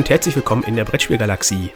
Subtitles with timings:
[0.00, 1.72] Und herzlich willkommen in der Brettspielgalaxie.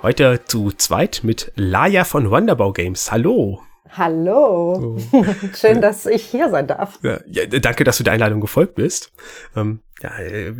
[0.00, 3.10] Heute zu zweit mit Laia von Wonderbau Games.
[3.10, 3.60] Hallo.
[3.90, 4.96] Hallo.
[5.10, 5.24] Oh.
[5.52, 7.00] Schön, dass ich hier sein darf.
[7.02, 9.10] Ja, ja, danke, dass du der Einladung gefolgt bist.
[9.56, 10.12] Ähm, ja,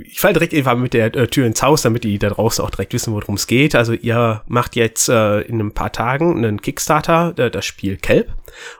[0.02, 2.70] ich falle direkt einfach mit der äh, Tür ins Haus, damit die da draußen auch
[2.70, 3.74] direkt wissen, worum es geht.
[3.74, 8.32] Also ihr macht jetzt äh, in ein paar Tagen einen Kickstarter, äh, das Spiel Kelp.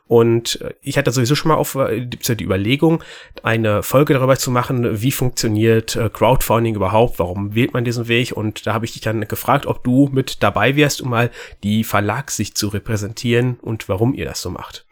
[0.06, 3.04] Und äh, ich hatte sowieso schon mal auf äh, die Überlegung,
[3.42, 8.32] eine Folge darüber zu machen, wie funktioniert äh, Crowdfunding überhaupt, warum wählt man diesen Weg.
[8.32, 11.30] Und da habe ich dich dann gefragt, ob du mit dabei wärst, um mal
[11.64, 14.85] die Verlagssicht zu repräsentieren und warum ihr das so macht.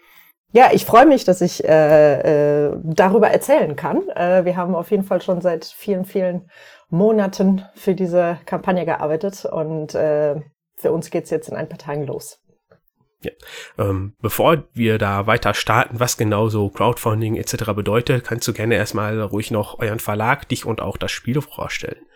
[0.54, 4.08] Ja, ich freue mich, dass ich äh, äh, darüber erzählen kann.
[4.10, 6.48] Äh, wir haben auf jeden Fall schon seit vielen, vielen
[6.90, 10.36] Monaten für diese Kampagne gearbeitet und äh,
[10.76, 12.38] für uns geht's jetzt in ein paar Tagen los.
[13.22, 13.32] Ja.
[13.78, 17.72] Ähm, bevor wir da weiter starten, was genau so Crowdfunding etc.
[17.74, 22.06] bedeutet, kannst du gerne erstmal ruhig noch euren Verlag, dich und auch das Spiel vorstellen.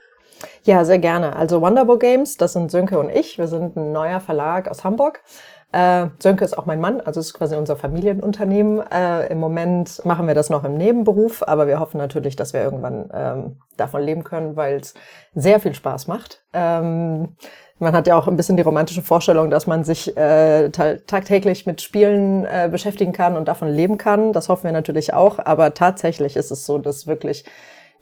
[0.63, 1.35] Ja, sehr gerne.
[1.35, 3.37] Also Wonderbow Games, das sind Sönke und ich.
[3.37, 5.25] Wir sind ein neuer Verlag aus Hamburg.
[5.71, 8.81] Äh, Sönke ist auch mein Mann, also ist quasi unser Familienunternehmen.
[8.91, 12.63] Äh, Im Moment machen wir das noch im Nebenberuf, aber wir hoffen natürlich, dass wir
[12.63, 14.95] irgendwann ähm, davon leben können, weil es
[15.35, 16.43] sehr viel Spaß macht.
[16.55, 17.37] Ähm,
[17.79, 21.81] man hat ja auch ein bisschen die romantische Vorstellung, dass man sich äh, tagtäglich mit
[21.81, 24.33] Spielen äh, beschäftigen kann und davon leben kann.
[24.33, 25.39] Das hoffen wir natürlich auch.
[25.39, 27.45] Aber tatsächlich ist es so, dass wirklich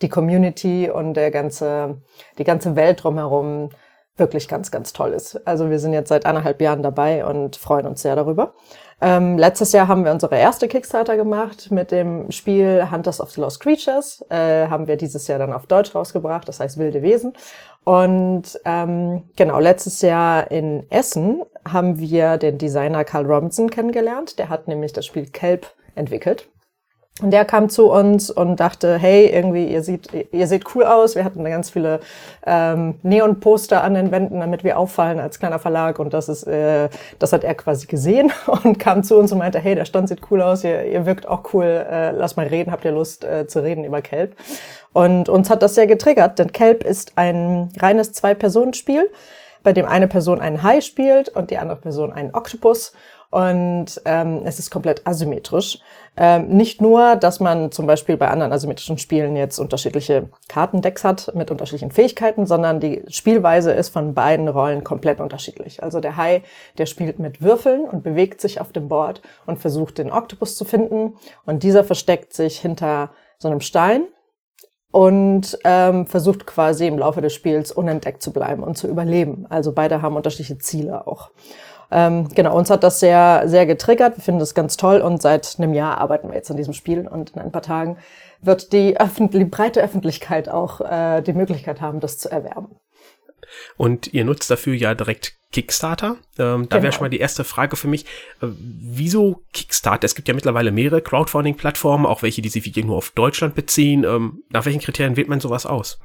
[0.03, 2.01] die Community und der ganze,
[2.39, 3.71] die ganze Welt drumherum
[4.17, 5.47] wirklich ganz, ganz toll ist.
[5.47, 8.55] Also wir sind jetzt seit anderthalb Jahren dabei und freuen uns sehr darüber.
[8.99, 13.43] Ähm, letztes Jahr haben wir unsere erste Kickstarter gemacht mit dem Spiel Hunters of the
[13.43, 14.25] Lost Creatures.
[14.31, 17.35] Äh, haben wir dieses Jahr dann auf Deutsch rausgebracht, das heißt Wilde Wesen.
[17.85, 24.39] Und ähm, genau, letztes Jahr in Essen haben wir den Designer Carl Robinson kennengelernt.
[24.39, 26.49] Der hat nämlich das Spiel Kelp entwickelt.
[27.23, 31.15] Und der kam zu uns und dachte, hey, irgendwie, ihr seht, ihr seht cool aus.
[31.15, 32.01] Wir hatten ganz viele
[32.45, 35.99] ähm, Neon-Poster an den Wänden, damit wir auffallen als kleiner Verlag.
[35.99, 38.33] Und das ist, äh, das hat er quasi gesehen
[38.65, 41.27] und kam zu uns und meinte, hey, der Stand sieht cool aus, ihr, ihr wirkt
[41.27, 44.37] auch cool, äh, lass mal reden, habt ihr Lust äh, zu reden über Kelp?
[44.93, 49.11] Und uns hat das sehr getriggert, denn Kelp ist ein reines Zwei-Personen-Spiel,
[49.63, 52.93] bei dem eine Person einen Hai spielt und die andere Person einen Oktopus.
[53.37, 55.81] Und ähm, es ist komplett asymmetrisch.
[56.17, 61.35] Ähm, nicht nur, dass man zum Beispiel bei anderen asymmetrischen Spielen jetzt unterschiedliche Kartendecks hat
[61.35, 65.83] mit unterschiedlichen Fähigkeiten, sondern die Spielweise ist von beiden Rollen komplett unterschiedlich.
[65.83, 66.45] Also der Hai,
[66.79, 70.65] der spielt mit Würfeln und bewegt sich auf dem Board und versucht den Oktopus zu
[70.65, 71.19] finden.
[71.45, 74.05] Und dieser versteckt sich hinter so einem Stein
[74.93, 79.45] und ähm, versucht quasi im Laufe des Spiels unentdeckt zu bleiben und zu überleben.
[79.51, 81.33] Also beide haben unterschiedliche Ziele auch.
[81.91, 84.17] Ähm, genau, uns hat das sehr, sehr getriggert.
[84.17, 87.07] Wir finden das ganz toll und seit einem Jahr arbeiten wir jetzt an diesem Spiel
[87.07, 87.97] und in ein paar Tagen
[88.41, 92.77] wird die, die breite Öffentlichkeit auch äh, die Möglichkeit haben, das zu erwerben.
[93.77, 96.17] Und ihr nutzt dafür ja direkt Kickstarter.
[96.39, 96.83] Ähm, da genau.
[96.83, 98.05] wäre schon mal die erste Frage für mich.
[98.43, 100.05] Äh, wieso Kickstarter?
[100.05, 104.05] Es gibt ja mittlerweile mehrere Crowdfunding-Plattformen, auch welche, die sich wirklich nur auf Deutschland beziehen.
[104.05, 105.99] Ähm, nach welchen Kriterien wählt man sowas aus?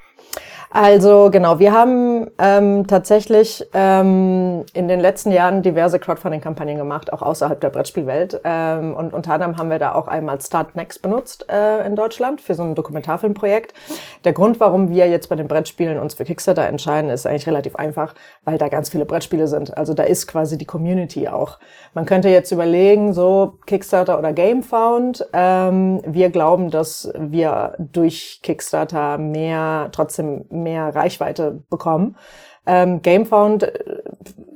[0.74, 7.22] Also genau, wir haben ähm, tatsächlich ähm, in den letzten Jahren diverse Crowdfunding-Kampagnen gemacht, auch
[7.22, 8.40] außerhalb der Brettspielwelt.
[8.46, 12.40] Ähm, und unter anderem haben wir da auch einmal Start Next benutzt äh, in Deutschland
[12.40, 13.74] für so ein Dokumentarfilmprojekt.
[14.24, 17.76] Der Grund, warum wir jetzt bei den Brettspielen uns für Kickstarter entscheiden, ist eigentlich relativ
[17.76, 18.16] einfach,
[18.46, 19.78] weil da ganz viele Brettspiele sind.
[19.78, 21.60] Also da ist quasi die Community auch.
[21.94, 25.28] Man könnte jetzt überlegen, so Kickstarter oder GameFound.
[25.34, 32.16] Ähm, wir glauben, dass wir durch Kickstarter mehr trotzdem mehr Reichweite bekommen.
[32.66, 33.74] Ähm, Gamefound äh,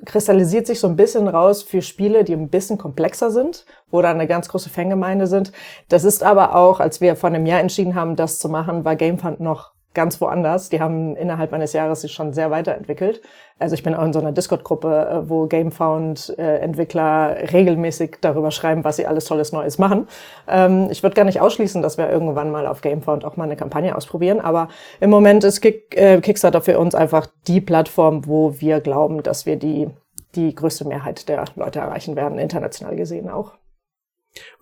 [0.06, 4.12] kristallisiert sich so ein bisschen raus für Spiele, die ein bisschen komplexer sind, wo da
[4.12, 5.52] eine ganz große Fangemeinde sind.
[5.90, 8.96] Das ist aber auch, als wir vor einem Jahr entschieden haben, das zu machen, war
[8.96, 10.70] Gamefound noch ganz woanders.
[10.70, 13.22] Die haben innerhalb eines Jahres sich schon sehr weiterentwickelt.
[13.58, 18.84] Also ich bin auch in so einer Discord-Gruppe, äh, wo GameFound-Entwickler äh, regelmäßig darüber schreiben,
[18.84, 20.08] was sie alles Tolles Neues machen.
[20.48, 23.56] Ähm, ich würde gar nicht ausschließen, dass wir irgendwann mal auf GameFound auch mal eine
[23.56, 24.68] Kampagne ausprobieren, aber
[25.00, 29.56] im Moment ist äh, Kickstarter für uns einfach die Plattform, wo wir glauben, dass wir
[29.56, 29.90] die,
[30.36, 33.54] die größte Mehrheit der Leute erreichen werden, international gesehen auch.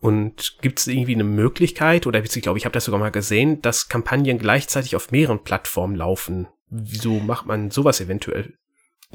[0.01, 3.61] Und gibt es irgendwie eine Möglichkeit, oder ich glaube, ich habe das sogar mal gesehen,
[3.61, 6.47] dass Kampagnen gleichzeitig auf mehreren Plattformen laufen?
[6.69, 8.53] Wieso macht man sowas eventuell?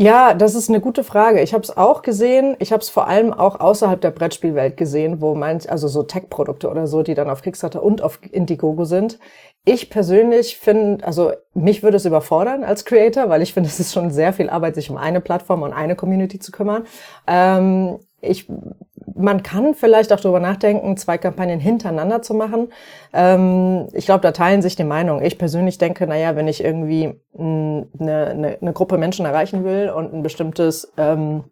[0.00, 1.40] Ja, das ist eine gute Frage.
[1.42, 2.54] Ich habe es auch gesehen.
[2.60, 6.70] Ich habe es vor allem auch außerhalb der Brettspielwelt gesehen, wo manch, also so Tech-Produkte
[6.70, 9.18] oder so, die dann auf Kickstarter und auf Indiegogo sind.
[9.64, 13.92] Ich persönlich finde, also mich würde es überfordern als Creator, weil ich finde, es ist
[13.92, 16.86] schon sehr viel Arbeit, sich um eine Plattform und eine Community zu kümmern.
[17.26, 18.48] Ähm, ich
[19.14, 22.68] man kann vielleicht auch darüber nachdenken, zwei Kampagnen hintereinander zu machen.
[23.12, 25.24] Ähm, ich glaube, da teilen sich die Meinungen.
[25.24, 30.12] Ich persönlich denke, naja, wenn ich irgendwie eine, eine, eine Gruppe Menschen erreichen will und
[30.12, 31.44] ein bestimmtes ähm,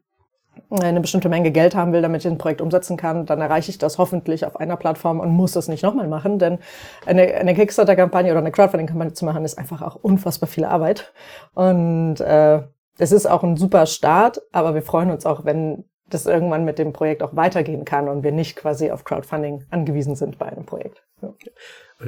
[0.70, 3.78] eine bestimmte Menge Geld haben will, damit ich ein Projekt umsetzen kann, dann erreiche ich
[3.78, 6.58] das hoffentlich auf einer Plattform und muss das nicht nochmal machen, denn
[7.04, 11.12] eine, eine Kickstarter-Kampagne oder eine Crowdfunding-Kampagne zu machen, ist einfach auch unfassbar viel Arbeit.
[11.54, 12.62] Und äh,
[12.98, 16.78] es ist auch ein super Start, aber wir freuen uns auch, wenn das irgendwann mit
[16.78, 20.64] dem Projekt auch weitergehen kann und wir nicht quasi auf Crowdfunding angewiesen sind bei einem
[20.64, 21.02] Projekt.
[21.20, 21.32] Ja.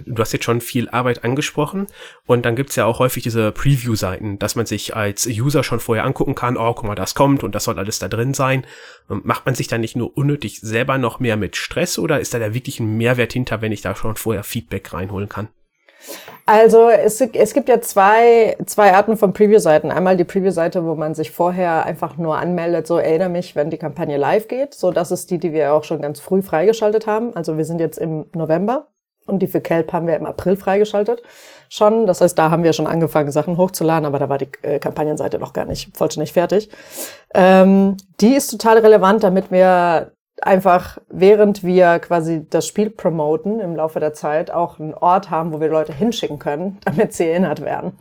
[0.04, 1.86] Du hast jetzt schon viel Arbeit angesprochen
[2.26, 6.04] und dann gibt's ja auch häufig diese Preview-Seiten, dass man sich als User schon vorher
[6.04, 8.66] angucken kann, oh, guck mal, das kommt und das soll alles da drin sein.
[9.08, 12.54] Macht man sich da nicht nur unnötig selber noch mehr mit Stress oder ist da
[12.54, 15.48] wirklich ein Mehrwert hinter, wenn ich da schon vorher Feedback reinholen kann?
[16.46, 19.90] Also es, es gibt ja zwei, zwei Arten von Preview-Seiten.
[19.90, 23.76] Einmal die Preview-Seite, wo man sich vorher einfach nur anmeldet, so erinnere mich, wenn die
[23.76, 24.74] Kampagne live geht.
[24.74, 27.36] So, das ist die, die wir auch schon ganz früh freigeschaltet haben.
[27.36, 28.86] Also wir sind jetzt im November
[29.26, 31.22] und die für Kelp haben wir im April freigeschaltet
[31.68, 32.06] schon.
[32.06, 35.38] Das heißt, da haben wir schon angefangen, Sachen hochzuladen, aber da war die äh, Kampagnenseite
[35.38, 36.70] noch gar nicht vollständig fertig.
[37.34, 40.12] Ähm, die ist total relevant, damit wir
[40.42, 45.52] einfach, während wir quasi das Spiel promoten im Laufe der Zeit, auch einen Ort haben,
[45.52, 47.92] wo wir Leute hinschicken können, damit sie erinnert werden.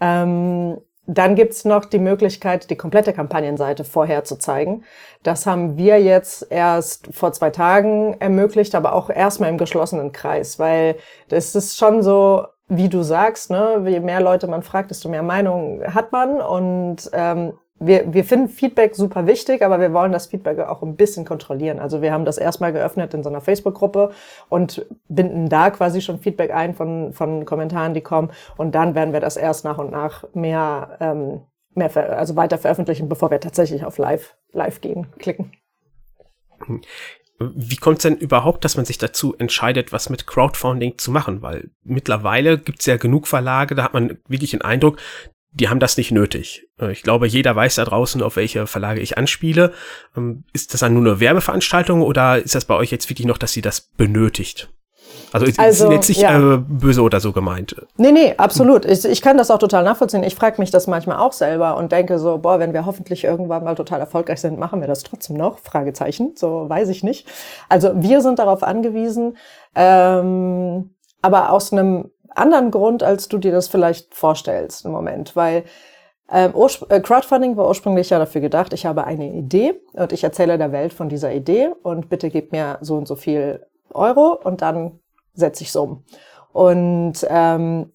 [0.00, 4.84] Ähm, dann gibt's noch die Möglichkeit, die komplette Kampagnenseite vorher zu zeigen.
[5.24, 10.60] Das haben wir jetzt erst vor zwei Tagen ermöglicht, aber auch erstmal im geschlossenen Kreis,
[10.60, 10.96] weil
[11.28, 15.24] das ist schon so, wie du sagst, ne, je mehr Leute man fragt, desto mehr
[15.24, 16.40] Meinung hat man.
[16.40, 20.96] Und ähm, wir, wir finden Feedback super wichtig, aber wir wollen das Feedback auch ein
[20.96, 21.78] bisschen kontrollieren.
[21.80, 24.10] Also wir haben das erstmal geöffnet in so einer Facebook-Gruppe
[24.50, 28.30] und binden da quasi schon Feedback ein von, von Kommentaren, die kommen.
[28.58, 31.40] Und dann werden wir das erst nach und nach mehr, ähm,
[31.74, 35.52] mehr also weiter veröffentlichen, bevor wir tatsächlich auf Live, Live gehen, klicken.
[37.38, 41.40] Wie kommt es denn überhaupt, dass man sich dazu entscheidet, was mit Crowdfunding zu machen?
[41.40, 44.98] Weil mittlerweile gibt es ja genug Verlage, da hat man wirklich den Eindruck,
[45.52, 46.68] die haben das nicht nötig.
[46.80, 49.72] Äh, ich glaube, jeder weiß da draußen, auf welche Verlage ich anspiele.
[50.16, 53.38] Ähm, ist das dann nur eine Werbeveranstaltung oder ist das bei euch jetzt wirklich noch,
[53.38, 54.70] dass sie das benötigt?
[55.32, 56.54] Also, also ist jetzt nicht ja.
[56.54, 57.76] äh, böse oder so gemeint.
[57.96, 58.84] Nee, nee, absolut.
[58.84, 60.24] Ich, ich kann das auch total nachvollziehen.
[60.24, 63.62] Ich frage mich das manchmal auch selber und denke so, boah, wenn wir hoffentlich irgendwann
[63.62, 65.58] mal total erfolgreich sind, machen wir das trotzdem noch?
[65.58, 66.32] Fragezeichen.
[66.34, 67.28] So weiß ich nicht.
[67.68, 69.36] Also wir sind darauf angewiesen,
[69.76, 70.90] ähm,
[71.22, 75.64] aber aus einem anderen Grund, als du dir das vielleicht vorstellst im Moment, weil
[76.30, 76.52] ähm,
[76.88, 80.72] äh, Crowdfunding war ursprünglich ja dafür gedacht, ich habe eine Idee und ich erzähle der
[80.72, 85.00] Welt von dieser Idee und bitte gib mir so und so viel Euro und dann
[85.34, 86.04] setze ich es um.
[86.52, 87.92] Und ähm,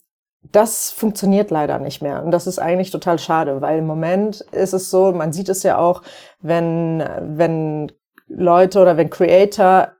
[0.51, 2.23] das funktioniert leider nicht mehr.
[2.23, 5.63] Und das ist eigentlich total schade, weil im Moment ist es so, man sieht es
[5.63, 6.01] ja auch,
[6.41, 7.91] wenn, wenn
[8.27, 9.94] Leute oder wenn Creator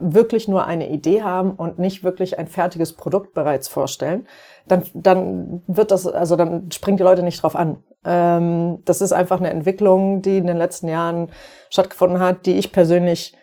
[0.00, 4.26] wirklich nur eine Idee haben und nicht wirklich ein fertiges Produkt bereits vorstellen,
[4.66, 7.82] dann, dann wird das, also dann springen die Leute nicht drauf an.
[8.04, 11.30] Ähm, das ist einfach eine Entwicklung, die in den letzten Jahren
[11.70, 13.36] stattgefunden hat, die ich persönlich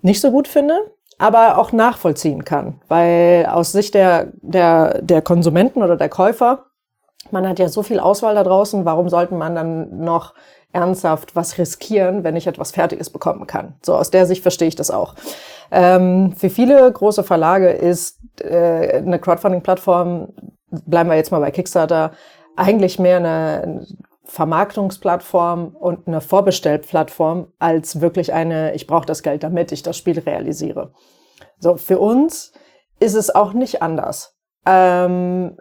[0.00, 0.74] nicht so gut finde,
[1.18, 6.66] aber auch nachvollziehen kann, weil aus Sicht der, der, der Konsumenten oder der Käufer,
[7.30, 10.34] man hat ja so viel Auswahl da draußen, warum sollten man dann noch
[10.72, 13.74] ernsthaft was riskieren, wenn ich etwas Fertiges bekommen kann?
[13.82, 15.14] So aus der Sicht verstehe ich das auch.
[15.70, 20.32] Ähm, für viele große Verlage ist äh, eine Crowdfunding-Plattform,
[20.70, 22.12] bleiben wir jetzt mal bei Kickstarter,
[22.56, 23.86] eigentlich mehr eine
[24.24, 30.18] Vermarktungsplattform und eine Vorbestellplattform als wirklich eine, ich brauche das Geld, damit ich das Spiel
[30.18, 30.92] realisiere.
[31.58, 32.52] So, für uns
[33.00, 34.36] ist es auch nicht anders.
[34.66, 35.56] Ähm,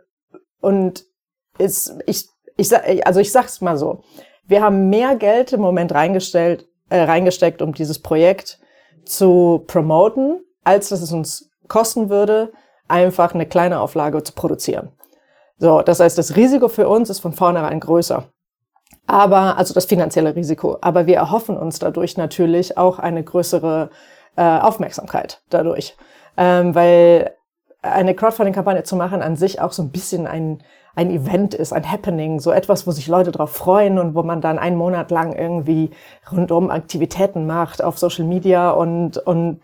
[0.60, 1.06] und
[1.58, 4.04] ist, ich, ich, also ich sag's mal so,
[4.48, 8.60] wir haben mehr Geld im Moment reingestellt, äh, reingesteckt, um dieses Projekt
[9.06, 12.52] zu promoten, als dass es uns kosten würde,
[12.88, 14.92] einfach eine kleine Auflage zu produzieren.
[15.58, 18.26] So, das heißt, das Risiko für uns ist von vornherein größer.
[19.08, 20.78] Aber, also das finanzielle Risiko.
[20.82, 23.90] Aber wir erhoffen uns dadurch natürlich auch eine größere
[24.36, 25.96] äh, Aufmerksamkeit dadurch.
[26.38, 27.34] Ähm, weil
[27.82, 30.62] eine Crowdfunding-Kampagne zu machen an sich auch so ein bisschen ein,
[30.98, 34.42] ein Event ist, ein Happening, so etwas, wo sich Leute drauf freuen und wo man
[34.42, 35.92] dann einen Monat lang irgendwie
[36.32, 39.62] rundum Aktivitäten macht auf Social Media und, und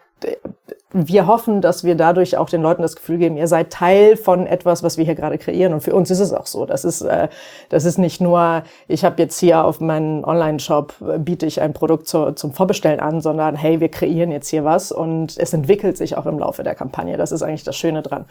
[0.91, 4.45] wir hoffen, dass wir dadurch auch den Leuten das Gefühl geben, ihr seid Teil von
[4.45, 5.73] etwas, was wir hier gerade kreieren.
[5.73, 6.67] Und für uns ist es auch so.
[6.67, 7.29] Das ist, äh,
[7.69, 11.73] das ist nicht nur, ich habe jetzt hier auf meinen Online-Shop, äh, biete ich ein
[11.73, 15.97] Produkt zu, zum Vorbestellen an, sondern hey, wir kreieren jetzt hier was und es entwickelt
[15.97, 17.17] sich auch im Laufe der Kampagne.
[17.17, 18.25] Das ist eigentlich das Schöne dran.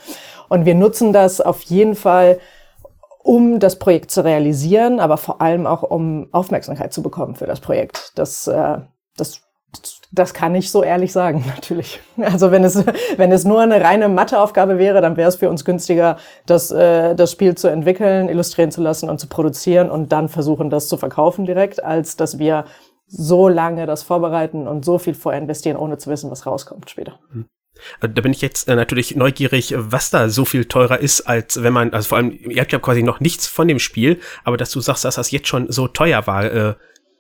[0.49, 2.38] Und wir nutzen das auf jeden Fall,
[3.23, 7.61] um das Projekt zu realisieren, aber vor allem auch, um Aufmerksamkeit zu bekommen für das
[7.61, 8.12] Projekt.
[8.17, 8.79] Das, äh,
[9.17, 9.43] das
[10.14, 12.00] Das kann ich so ehrlich sagen, natürlich.
[12.19, 12.85] Also wenn es,
[13.17, 17.14] wenn es nur eine reine Matheaufgabe wäre, dann wäre es für uns günstiger, das, äh,
[17.14, 20.99] das Spiel zu entwickeln, illustrieren zu lassen und zu produzieren und dann versuchen, das zu
[20.99, 22.67] verkaufen direkt, als dass wir
[23.07, 27.19] so lange das vorbereiten und so viel vorher investieren, ohne zu wissen, was rauskommt später.
[27.31, 27.47] Hm.
[28.00, 31.72] Da bin ich jetzt äh, natürlich neugierig, was da so viel teurer ist, als wenn
[31.72, 34.70] man, also vor allem, ihr habt ja quasi noch nichts von dem Spiel, aber dass
[34.70, 36.74] du sagst, dass das jetzt schon so teuer war, äh,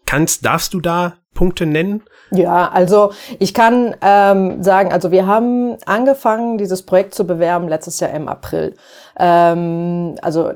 [0.06, 2.02] kannst, darfst du da Punkte nennen?
[2.30, 8.00] Ja, also ich kann ähm, sagen, also wir haben angefangen, dieses Projekt zu bewerben letztes
[8.00, 8.74] Jahr im April.
[9.18, 10.52] Ähm, also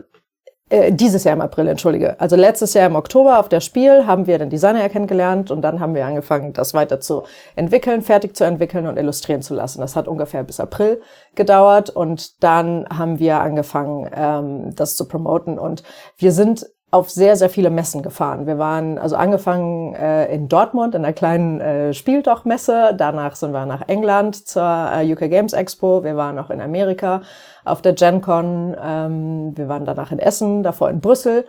[0.68, 2.20] äh, dieses Jahr im April, entschuldige.
[2.20, 5.62] Also letztes Jahr im Oktober auf der Spiel haben wir den Designer ja kennengelernt und
[5.62, 7.23] dann haben wir angefangen, das weiter zu
[7.54, 9.80] entwickeln, fertig zu entwickeln und illustrieren zu lassen.
[9.80, 11.00] Das hat ungefähr bis April
[11.37, 15.85] gedauert und dann haben wir angefangen, ähm, das zu promoten und
[16.18, 18.47] wir sind auf sehr, sehr viele Messen gefahren.
[18.47, 22.95] Wir waren also angefangen äh, in Dortmund in einer kleinen äh, Spieldoch-Messe.
[22.97, 26.05] Danach sind wir nach England zur äh, UK Games Expo.
[26.05, 27.23] Wir waren auch in Amerika
[27.64, 28.76] auf der GenCon.
[28.81, 31.45] Ähm, wir waren danach in Essen, davor in Brüssel.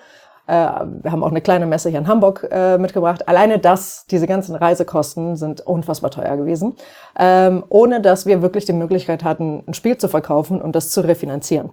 [0.47, 3.27] Äh, wir haben auch eine kleine Messe hier in Hamburg äh, mitgebracht.
[3.27, 6.75] Alleine das, diese ganzen Reisekosten sind unfassbar teuer gewesen,
[7.17, 11.01] ähm, ohne dass wir wirklich die Möglichkeit hatten, ein Spiel zu verkaufen und das zu
[11.01, 11.71] refinanzieren.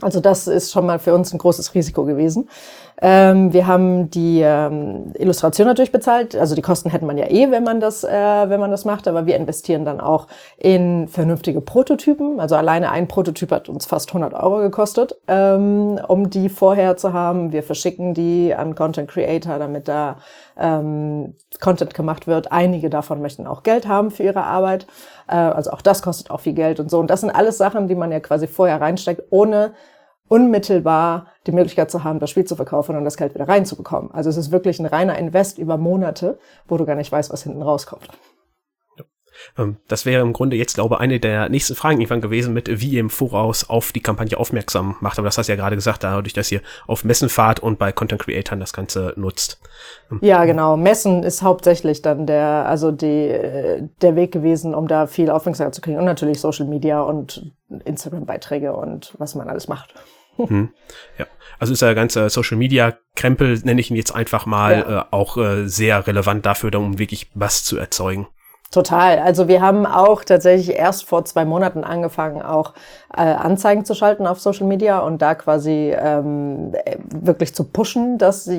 [0.00, 2.48] Also das ist schon mal für uns ein großes Risiko gewesen.
[3.00, 6.34] Ähm, wir haben die ähm, Illustration natürlich bezahlt.
[6.34, 9.06] Also die Kosten hätten man ja eh, wenn man das, äh, wenn man das macht.
[9.06, 10.26] Aber wir investieren dann auch
[10.56, 12.40] in vernünftige Prototypen.
[12.40, 17.12] Also alleine ein Prototyp hat uns fast 100 Euro gekostet, ähm, um die vorher zu
[17.12, 17.52] haben.
[17.52, 20.16] Wir verschicken die an Content Creator, damit da
[20.56, 22.50] ähm, Content gemacht wird.
[22.50, 24.86] Einige davon möchten auch Geld haben für ihre Arbeit.
[25.28, 26.98] Äh, also auch das kostet auch viel Geld und so.
[26.98, 29.72] Und das sind alles Sachen, die man ja quasi vorher reinsteckt, ohne
[30.28, 34.12] unmittelbar die Möglichkeit zu haben, das Spiel zu verkaufen und das Geld wieder reinzubekommen.
[34.12, 37.42] Also es ist wirklich ein reiner Invest über Monate, wo du gar nicht weißt, was
[37.42, 38.08] hinten rauskommt.
[39.56, 42.80] Ähm, das wäre im Grunde jetzt, glaube ich, eine der nächsten Fragen irgendwann gewesen, mit
[42.80, 45.18] wie ihr im Voraus auf die Kampagne aufmerksam macht.
[45.18, 47.92] Aber das hast du ja gerade gesagt, dadurch, dass ihr auf Messen fahrt und bei
[47.92, 49.60] Content Creatoren das Ganze nutzt.
[50.10, 50.76] Ähm, ja, genau.
[50.76, 55.80] Messen ist hauptsächlich dann der, also die, der Weg gewesen, um da viel Aufmerksamkeit zu
[55.80, 55.98] kriegen.
[55.98, 57.52] Und natürlich Social Media und
[57.84, 59.94] Instagram-Beiträge und was man alles macht.
[60.38, 60.70] Hm.
[61.18, 61.26] Ja,
[61.58, 65.00] also ist der ganze Social Media Krempel, nenne ich ihn jetzt einfach mal, ja.
[65.00, 68.28] äh, auch äh, sehr relevant dafür, um wirklich was zu erzeugen.
[68.70, 69.18] Total.
[69.18, 72.74] Also wir haben auch tatsächlich erst vor zwei Monaten angefangen, auch
[73.16, 76.74] äh, Anzeigen zu schalten auf Social Media und da quasi ähm,
[77.08, 78.50] wirklich zu pushen, dass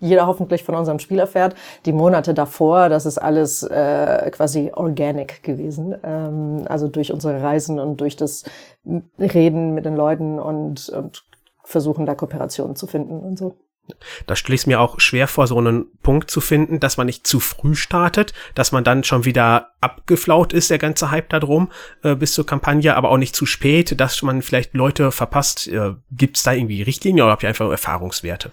[0.00, 1.54] jeder hoffentlich von unserem Spiel erfährt.
[1.86, 5.94] Die Monate davor, das ist alles äh, quasi organic gewesen.
[6.02, 8.42] Ähm, also durch unsere Reisen und durch das
[9.18, 11.24] Reden mit den Leuten und, und
[11.62, 13.54] versuchen da Kooperationen zu finden und so.
[14.26, 17.06] Da stelle ich es mir auch schwer vor, so einen Punkt zu finden, dass man
[17.06, 21.40] nicht zu früh startet, dass man dann schon wieder abgeflaut ist, der ganze Hype da
[21.40, 21.70] drum,
[22.02, 25.68] äh, bis zur Kampagne, aber auch nicht zu spät, dass man vielleicht Leute verpasst.
[25.68, 28.52] Äh, Gibt es da irgendwie Richtlinien oder habt ihr einfach Erfahrungswerte?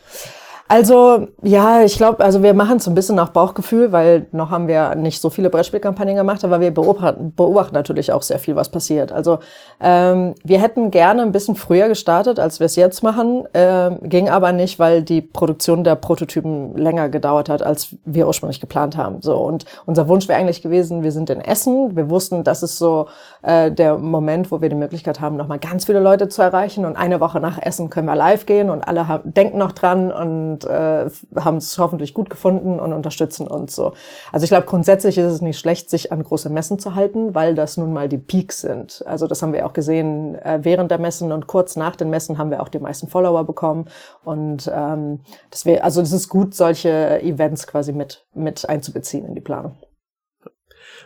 [0.71, 4.69] Also ja, ich glaube, also wir machen es ein bisschen nach Bauchgefühl, weil noch haben
[4.69, 8.69] wir nicht so viele Brettspielkampagnen gemacht, aber wir beobachten, beobachten natürlich auch sehr viel, was
[8.69, 9.11] passiert.
[9.11, 9.39] Also
[9.81, 14.29] ähm, wir hätten gerne ein bisschen früher gestartet, als wir es jetzt machen, ähm, ging
[14.29, 19.21] aber nicht, weil die Produktion der Prototypen länger gedauert hat, als wir ursprünglich geplant haben.
[19.21, 22.77] So und unser Wunsch wäre eigentlich gewesen, wir sind in Essen, wir wussten, das ist
[22.77, 23.07] so
[23.41, 26.95] äh, der Moment, wo wir die Möglichkeit haben, nochmal ganz viele Leute zu erreichen und
[26.95, 30.60] eine Woche nach Essen können wir live gehen und alle haben, denken noch dran und
[30.65, 33.93] äh, haben es hoffentlich gut gefunden und unterstützen uns so.
[34.31, 37.55] Also ich glaube, grundsätzlich ist es nicht schlecht, sich an große Messen zu halten, weil
[37.55, 39.03] das nun mal die Peaks sind.
[39.05, 42.37] Also das haben wir auch gesehen äh, während der Messen und kurz nach den Messen
[42.37, 43.85] haben wir auch die meisten Follower bekommen.
[44.23, 49.35] Und ähm, das wäre, also es ist gut, solche Events quasi mit, mit einzubeziehen in
[49.35, 49.75] die Planung.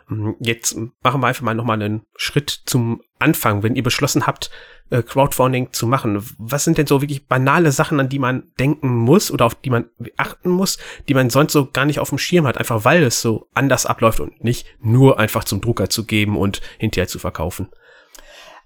[0.08, 4.52] Mhm, jetzt machen wir einfach mal nochmal einen Schritt zum Anfang, wenn ihr beschlossen habt,
[4.92, 6.24] äh, Crowdfunding zu machen.
[6.38, 9.72] Was sind denn so wirklich banale Sachen, an die man denken muss oder auf die
[9.72, 13.04] man achten muss, die man sonst so gar nicht auf dem Schirm hat, einfach weil
[13.04, 17.18] es so anders abläuft und nicht nur einfach zum Drucker zu geben und hinterher zu
[17.18, 17.70] verkaufen?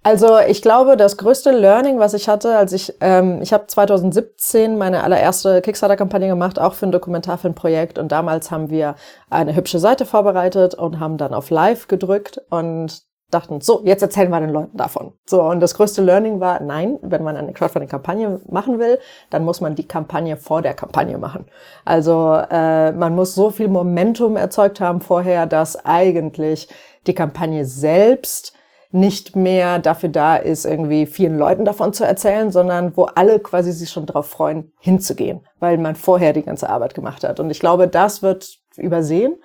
[0.01, 4.77] Also ich glaube, das größte Learning, was ich hatte, als ich, ähm, ich habe 2017
[4.77, 7.99] meine allererste Kickstarter-Kampagne gemacht, auch für ein Dokumentarfilmprojekt.
[7.99, 8.95] Und damals haben wir
[9.29, 14.29] eine hübsche Seite vorbereitet und haben dann auf Live gedrückt und dachten, so, jetzt erzählen
[14.29, 15.13] wir den Leuten davon.
[15.25, 19.61] So, und das größte Learning war, nein, wenn man eine Crowdfunding-Kampagne machen will, dann muss
[19.61, 21.45] man die Kampagne vor der Kampagne machen.
[21.85, 26.69] Also äh, man muss so viel Momentum erzeugt haben vorher, dass eigentlich
[27.05, 28.53] die Kampagne selbst
[28.91, 33.71] nicht mehr dafür da ist, irgendwie vielen Leuten davon zu erzählen, sondern wo alle quasi
[33.71, 37.39] sich schon darauf freuen, hinzugehen, weil man vorher die ganze Arbeit gemacht hat.
[37.39, 39.35] Und ich glaube, das wird übersehen.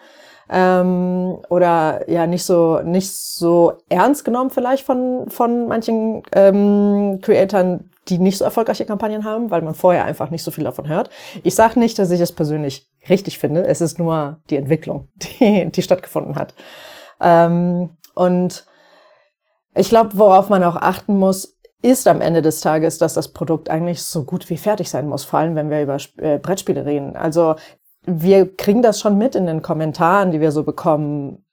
[0.51, 7.91] ähm, oder ja nicht so nicht so ernst genommen vielleicht von von manchen ähm, Creatoren,
[8.09, 11.11] die nicht so erfolgreiche Kampagnen haben, weil man vorher einfach nicht so viel davon hört.
[11.43, 13.67] Ich sage nicht, dass ich es persönlich richtig finde.
[13.67, 16.55] Es ist nur die Entwicklung, die, die stattgefunden hat.
[17.21, 18.67] Ähm, und
[19.75, 23.69] ich glaube, worauf man auch achten muss, ist am Ende des Tages, dass das Produkt
[23.69, 27.15] eigentlich so gut wie fertig sein muss, vor allem wenn wir über äh, Brettspiele reden.
[27.15, 27.57] Also
[28.07, 31.44] wir kriegen das schon mit in den Kommentaren, die wir so bekommen,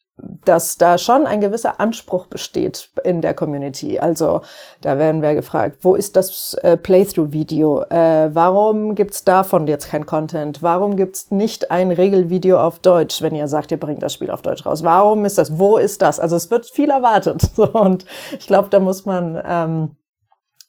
[0.46, 4.00] dass da schon ein gewisser Anspruch besteht in der Community.
[4.00, 4.42] Also
[4.82, 7.84] da werden wir gefragt, wo ist das äh, Playthrough-Video?
[7.90, 10.62] Äh, warum gibt's davon jetzt kein Content?
[10.62, 14.42] Warum gibt's nicht ein Regelvideo auf Deutsch, wenn ihr sagt, ihr bringt das Spiel auf
[14.42, 14.84] Deutsch raus?
[14.84, 15.58] Warum ist das?
[15.58, 16.20] Wo ist das?
[16.20, 17.50] Also es wird viel erwartet.
[17.74, 18.06] und
[18.38, 19.96] ich glaube, da muss man, ähm,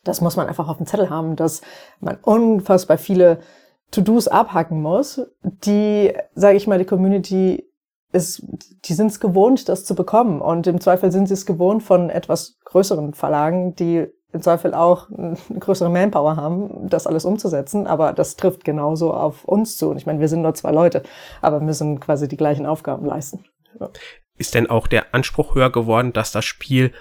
[0.05, 1.61] das muss man einfach auf dem Zettel haben, dass
[2.01, 3.39] man unfassbar viele
[3.91, 7.69] To-Dos abhacken muss, die, sage ich mal, die Community
[8.13, 8.45] ist,
[8.85, 10.41] die sind es gewohnt, das zu bekommen.
[10.41, 15.11] Und im Zweifel sind sie es gewohnt von etwas größeren Verlagen, die im Zweifel auch
[15.11, 17.87] eine größere Manpower haben, das alles umzusetzen.
[17.87, 19.91] Aber das trifft genauso auf uns zu.
[19.91, 21.03] Und ich meine, wir sind nur zwei Leute,
[21.41, 23.45] aber müssen quasi die gleichen Aufgaben leisten.
[23.81, 23.91] Ja.
[24.39, 26.93] Ist denn auch der Anspruch höher geworden, dass das Spiel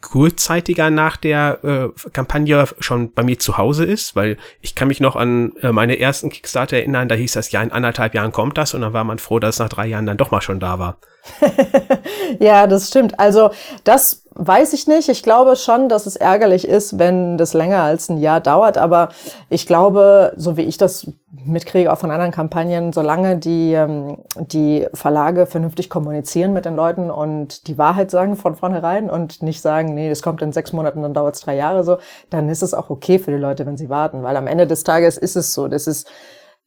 [0.00, 5.00] kurzzeitiger nach der äh, Kampagne schon bei mir zu Hause ist, weil ich kann mich
[5.00, 8.56] noch an äh, meine ersten Kickstarter erinnern, da hieß das ja in anderthalb Jahren kommt
[8.58, 10.60] das und dann war man froh, dass es nach drei Jahren dann doch mal schon
[10.60, 10.98] da war.
[12.38, 13.18] ja, das stimmt.
[13.18, 13.50] Also
[13.84, 15.08] das weiß ich nicht.
[15.08, 18.78] Ich glaube schon, dass es ärgerlich ist, wenn das länger als ein Jahr dauert.
[18.78, 19.10] Aber
[19.48, 21.12] ich glaube, so wie ich das
[21.44, 27.10] mitkriege, auch von anderen Kampagnen, solange die, ähm, die Verlage vernünftig kommunizieren mit den Leuten
[27.10, 31.02] und die Wahrheit sagen von vornherein und nicht sagen, nee, das kommt in sechs Monaten,
[31.02, 31.98] dann dauert es drei Jahre so,
[32.30, 34.22] dann ist es auch okay für die Leute, wenn sie warten.
[34.22, 35.68] Weil am Ende des Tages ist es so.
[35.68, 36.08] Das ist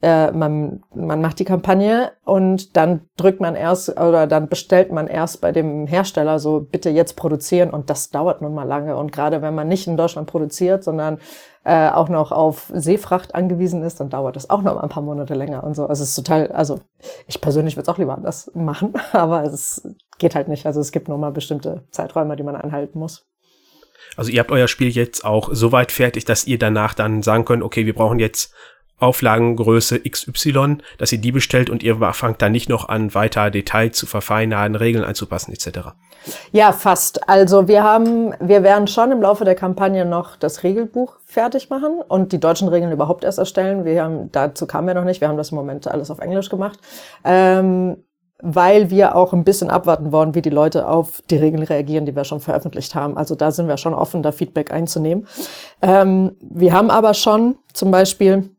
[0.03, 5.07] äh, man, man macht die Kampagne und dann drückt man erst oder dann bestellt man
[5.07, 8.97] erst bei dem Hersteller so, bitte jetzt produzieren und das dauert nun mal lange.
[8.97, 11.19] Und gerade wenn man nicht in Deutschland produziert, sondern
[11.63, 15.03] äh, auch noch auf Seefracht angewiesen ist, dann dauert das auch noch mal ein paar
[15.03, 15.85] Monate länger und so.
[15.85, 16.81] Also es ist total, also
[17.27, 19.87] ich persönlich würde es auch lieber anders machen, aber es
[20.17, 20.65] geht halt nicht.
[20.65, 23.25] Also es gibt nur mal bestimmte Zeiträume, die man einhalten muss.
[24.17, 27.45] Also ihr habt euer Spiel jetzt auch so weit fertig, dass ihr danach dann sagen
[27.45, 28.53] könnt, okay, wir brauchen jetzt
[29.03, 33.97] Auflagengröße XY, dass ihr die bestellt und ihr fangt dann nicht noch an, weiter Details
[33.97, 35.89] zu verfeinern, Regeln anzupassen etc.
[36.51, 37.27] Ja, fast.
[37.27, 41.99] Also wir haben, wir werden schon im Laufe der Kampagne noch das Regelbuch fertig machen
[42.07, 43.83] und die deutschen Regeln überhaupt erst erstellen.
[43.83, 45.19] Wir haben, dazu kamen wir noch nicht.
[45.19, 46.79] Wir haben das im Moment alles auf Englisch gemacht.
[47.25, 47.97] Ähm,
[48.45, 52.15] weil wir auch ein bisschen abwarten wollen, wie die Leute auf die Regeln reagieren, die
[52.15, 53.17] wir schon veröffentlicht haben.
[53.17, 55.27] Also da sind wir schon offen, da Feedback einzunehmen.
[55.81, 58.49] Ähm, wir haben aber schon zum Beispiel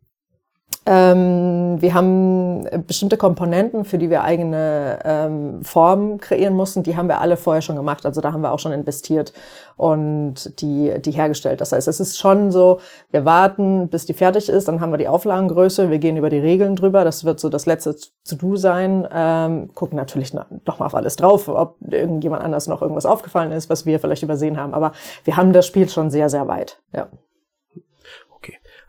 [0.87, 7.09] ähm, wir haben bestimmte Komponenten, für die wir eigene ähm, Formen kreieren mussten, die haben
[7.09, 8.05] wir alle vorher schon gemacht.
[8.05, 9.33] Also da haben wir auch schon investiert
[9.77, 11.63] und die, die hergestellt.
[11.63, 14.99] Das heißt, es ist schon so, wir warten, bis die fertig ist, dann haben wir
[14.99, 17.03] die Auflagengröße, wir gehen über die Regeln drüber.
[17.03, 17.97] Das wird so das letzte
[18.29, 19.09] To-Do sein.
[19.11, 23.71] Ähm, gucken natürlich noch mal auf alles drauf, ob irgendjemand anders noch irgendwas aufgefallen ist,
[23.71, 24.75] was wir vielleicht übersehen haben.
[24.75, 24.93] Aber
[25.25, 26.79] wir haben das Spiel schon sehr, sehr weit.
[26.93, 27.09] Ja.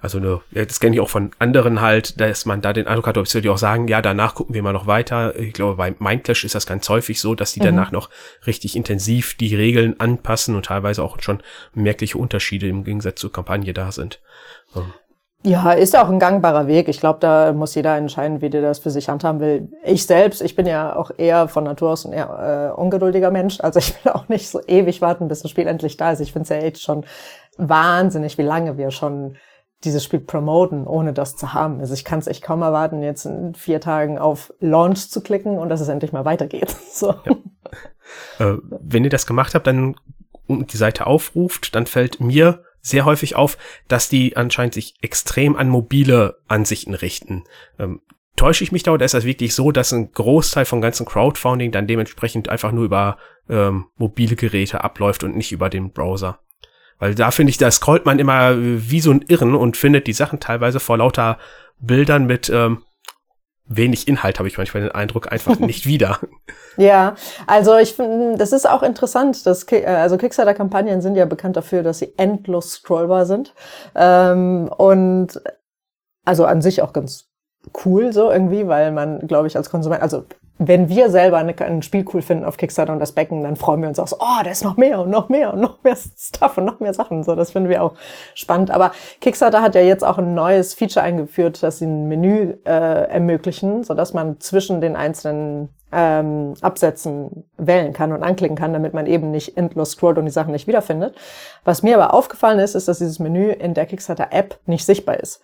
[0.06, 3.18] Also ne, das kenne ich auch von anderen halt, dass man da den Eindruck hat,
[3.18, 5.36] ob sie auch sagen, ja, danach gucken wir mal noch weiter.
[5.40, 7.66] Ich glaube, bei Mindclash ist das ganz häufig so, dass die mhm.
[7.66, 8.12] danach noch
[8.46, 11.42] richtig intensiv die Regeln anpassen und teilweise auch schon
[11.74, 14.22] merkliche Unterschiede im Gegensatz zur Kampagne da sind.
[14.76, 14.94] Ähm.
[15.42, 16.88] Ja, ist auch ein gangbarer Weg.
[16.88, 19.70] Ich glaube, da muss jeder entscheiden, wie der das für sich handhaben will.
[19.84, 23.60] Ich selbst, ich bin ja auch eher von Natur aus ein eher äh, ungeduldiger Mensch.
[23.60, 26.20] Also ich will auch nicht so ewig warten, bis das Spiel endlich da ist.
[26.20, 27.06] Ich finde es ja echt schon
[27.58, 29.38] wahnsinnig, wie lange wir schon
[29.84, 31.80] dieses Spiel promoten, ohne das zu haben.
[31.80, 35.58] Also ich kann es echt kaum erwarten, jetzt in vier Tagen auf Launch zu klicken
[35.58, 36.76] und dass es endlich mal weitergeht.
[36.92, 37.14] So.
[37.26, 37.36] Ja.
[38.40, 39.96] Äh, wenn ihr das gemacht habt, dann
[40.48, 43.58] und die Seite aufruft, dann fällt mir sehr häufig auf,
[43.88, 47.44] dass die anscheinend sich extrem an mobile Ansichten richten.
[47.80, 48.02] Ähm,
[48.36, 51.72] täusche ich mich da oder ist das wirklich so, dass ein Großteil vom ganzen Crowdfunding
[51.72, 53.18] dann dementsprechend einfach nur über
[53.50, 56.40] ähm, mobile Geräte abläuft und nicht über den Browser?
[57.00, 60.14] Weil da finde ich, da scrollt man immer wie so ein Irren und findet die
[60.14, 61.38] Sachen teilweise vor lauter
[61.80, 62.84] Bildern mit ähm,
[63.68, 66.20] wenig Inhalt, habe ich manchmal den Eindruck, einfach nicht wieder.
[66.78, 67.16] Ja,
[67.48, 69.46] also ich finde, das ist auch interessant.
[69.46, 73.54] Dass, äh, also Kickstarter-Kampagnen sind ja bekannt dafür, dass sie endlos scrollbar sind.
[73.96, 75.42] Ähm, und
[76.24, 77.30] also an sich auch ganz
[77.86, 80.26] cool so irgendwie, weil man, glaube ich, als Konsument, also
[80.58, 83.90] wenn wir selber ein Spiel cool finden auf Kickstarter und das Becken, dann freuen wir
[83.90, 86.58] uns auch so, oh, da ist noch mehr und noch mehr und noch mehr Stuff
[86.58, 87.24] und noch mehr Sachen.
[87.24, 87.94] So, das finden wir auch
[88.36, 88.72] spannend.
[88.72, 92.70] Aber Kickstarter hat ja jetzt auch ein neues Feature eingeführt, dass sie ein Menü äh,
[92.70, 98.94] ermöglichen, so dass man zwischen den einzelnen ähm, Absätzen wählen kann und anklicken kann, damit
[98.94, 101.16] man eben nicht endlos scrollt und die Sachen nicht wiederfindet.
[101.66, 105.42] Was mir aber aufgefallen ist, ist, dass dieses Menü in der Kickstarter-App nicht sichtbar ist.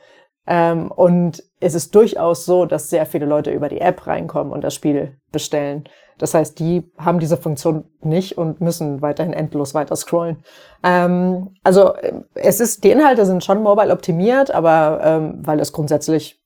[0.47, 4.63] Ähm, und es ist durchaus so, dass sehr viele Leute über die App reinkommen und
[4.63, 5.83] das Spiel bestellen.
[6.17, 10.43] Das heißt, die haben diese Funktion nicht und müssen weiterhin endlos weiter scrollen.
[10.83, 11.93] Ähm, also
[12.35, 16.39] es ist, die Inhalte sind schon mobile optimiert, aber ähm, weil es grundsätzlich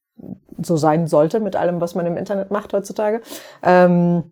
[0.61, 3.21] so sein sollte mit allem, was man im Internet macht heutzutage.
[3.63, 4.31] Ähm,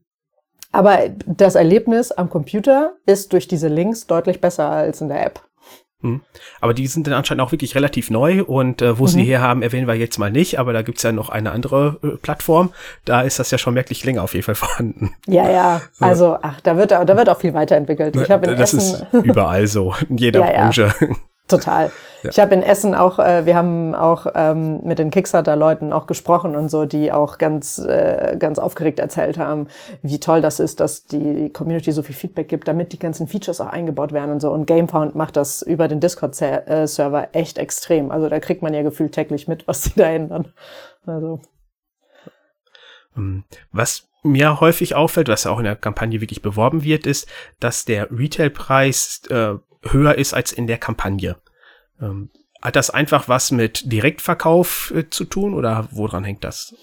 [0.71, 5.41] aber das Erlebnis am Computer ist durch diese Links deutlich besser als in der App.
[6.03, 6.21] Hm.
[6.59, 9.07] Aber die sind dann anscheinend auch wirklich relativ neu und äh, wo mhm.
[9.07, 12.17] sie herhaben, erwähnen wir jetzt mal nicht, aber da gibt's ja noch eine andere äh,
[12.17, 12.73] Plattform.
[13.05, 15.15] Da ist das ja schon merklich länger auf jeden Fall vorhanden.
[15.27, 15.81] Ja, ja.
[15.99, 18.15] Also, ach, da wird, da wird auch viel weiterentwickelt.
[18.17, 20.93] Ich habe in das Essen ist überall so, in jeder ja, Branche.
[20.99, 21.07] Ja.
[21.47, 21.91] Total.
[22.23, 22.29] Ja.
[22.29, 26.55] Ich habe in Essen auch, äh, wir haben auch ähm, mit den Kickstarter-Leuten auch gesprochen
[26.55, 29.67] und so, die auch ganz, äh, ganz aufgeregt erzählt haben,
[30.01, 33.59] wie toll das ist, dass die Community so viel Feedback gibt, damit die ganzen Features
[33.59, 34.51] auch eingebaut werden und so.
[34.51, 38.11] Und GameFound macht das über den Discord-Server echt extrem.
[38.11, 40.53] Also da kriegt man ja gefühlt täglich mit, was sie da ändern.
[41.05, 41.41] Also.
[43.17, 47.27] Ähm, was mir häufig auffällt, was auch in der Kampagne wirklich beworben wird, ist,
[47.59, 51.37] dass der Retailpreis äh, höher ist als in der Kampagne.
[52.01, 52.29] Ähm,
[52.61, 56.73] hat das einfach was mit Direktverkauf äh, zu tun oder woran hängt das?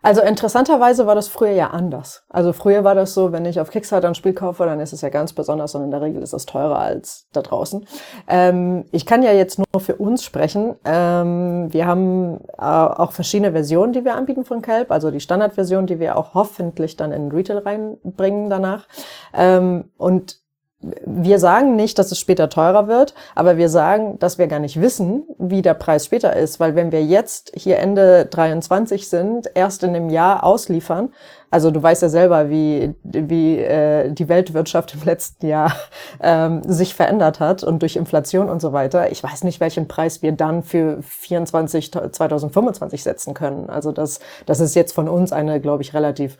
[0.00, 2.24] Also interessanterweise war das früher ja anders.
[2.28, 5.00] Also früher war das so, wenn ich auf Kickstarter ein Spiel kaufe, dann ist es
[5.00, 7.84] ja ganz besonders und in der Regel ist es teurer als da draußen.
[8.28, 10.76] Ähm, ich kann ja jetzt nur für uns sprechen.
[10.84, 14.92] Ähm, wir haben äh, auch verschiedene Versionen, die wir anbieten von Kelp.
[14.92, 18.86] Also die Standardversion, die wir auch hoffentlich dann in Retail reinbringen danach.
[19.34, 20.38] Ähm, und
[20.80, 24.80] wir sagen nicht, dass es später teurer wird, aber wir sagen, dass wir gar nicht
[24.80, 29.82] wissen, wie der Preis später ist, weil wenn wir jetzt hier Ende 23 sind, erst
[29.82, 31.12] in einem Jahr ausliefern,
[31.50, 35.72] also du weißt ja selber, wie, wie äh, die Weltwirtschaft im letzten Jahr
[36.20, 39.10] ähm, sich verändert hat und durch Inflation und so weiter.
[39.10, 43.68] Ich weiß nicht, welchen Preis wir dann für 24 2025 setzen können.
[43.68, 46.38] Also das, das ist jetzt von uns eine, glaube ich, relativ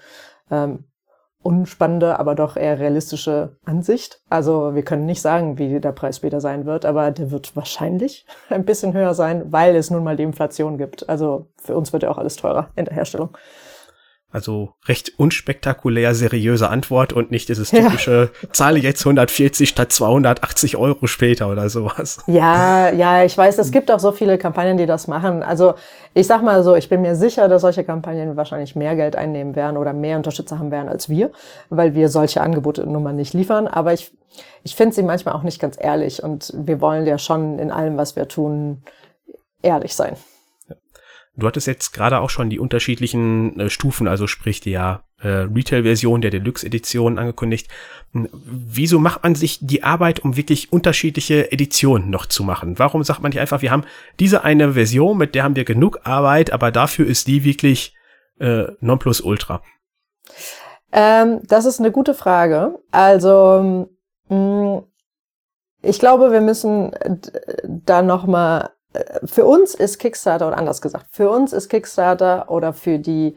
[0.51, 0.85] ähm,
[1.43, 4.21] unspannende, aber doch eher realistische Ansicht.
[4.29, 8.27] Also wir können nicht sagen, wie der Preis später sein wird, aber der wird wahrscheinlich
[8.51, 11.09] ein bisschen höher sein, weil es nun mal die Inflation gibt.
[11.09, 13.37] Also für uns wird ja auch alles teurer in der Herstellung.
[14.31, 18.49] Also recht unspektakulär seriöse Antwort und nicht dieses typische, ja.
[18.53, 22.19] zahle jetzt 140 statt 280 Euro später oder sowas.
[22.27, 25.43] Ja, ja, ich weiß, es gibt auch so viele Kampagnen, die das machen.
[25.43, 25.75] Also
[26.15, 29.55] ich sag mal so, ich bin mir sicher, dass solche Kampagnen wahrscheinlich mehr Geld einnehmen
[29.57, 31.31] werden oder mehr Unterstützer haben werden als wir,
[31.71, 33.67] weil wir solche Angebote nun mal nicht liefern.
[33.67, 34.13] Aber ich,
[34.63, 37.97] ich finde sie manchmal auch nicht ganz ehrlich und wir wollen ja schon in allem,
[37.97, 38.83] was wir tun,
[39.63, 40.17] ehrlich sein.
[41.37, 46.21] Du hattest jetzt gerade auch schon die unterschiedlichen äh, Stufen, also sprich ja, äh, Retail-Version
[46.21, 47.69] der Deluxe-Edition angekündigt.
[48.13, 52.79] Hm, wieso macht man sich die Arbeit, um wirklich unterschiedliche Editionen noch zu machen?
[52.79, 53.85] Warum sagt man nicht einfach, wir haben
[54.21, 57.95] diese eine Version, mit der haben wir genug Arbeit, aber dafür ist die wirklich
[58.39, 59.63] äh, Nonplusultra?
[60.93, 62.79] Ähm, das ist eine gute Frage.
[62.91, 63.89] Also
[64.29, 64.83] mh, hm,
[65.81, 66.91] ich glaube, wir müssen
[67.63, 68.71] da noch mal
[69.25, 73.37] für uns ist Kickstarter, oder anders gesagt, für uns ist Kickstarter oder für die,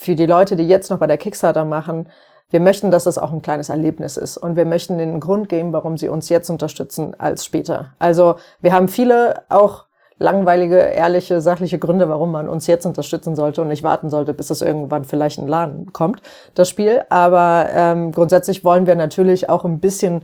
[0.00, 2.08] für die Leute, die jetzt noch bei der Kickstarter machen,
[2.48, 4.38] wir möchten, dass das auch ein kleines Erlebnis ist.
[4.38, 7.92] Und wir möchten den Grund geben, warum sie uns jetzt unterstützen als später.
[7.98, 9.84] Also wir haben viele auch
[10.18, 14.48] langweilige, ehrliche, sachliche Gründe, warum man uns jetzt unterstützen sollte und nicht warten sollte, bis
[14.48, 16.22] es irgendwann vielleicht in den Laden kommt,
[16.54, 17.02] das Spiel.
[17.10, 20.22] Aber ähm, grundsätzlich wollen wir natürlich auch ein bisschen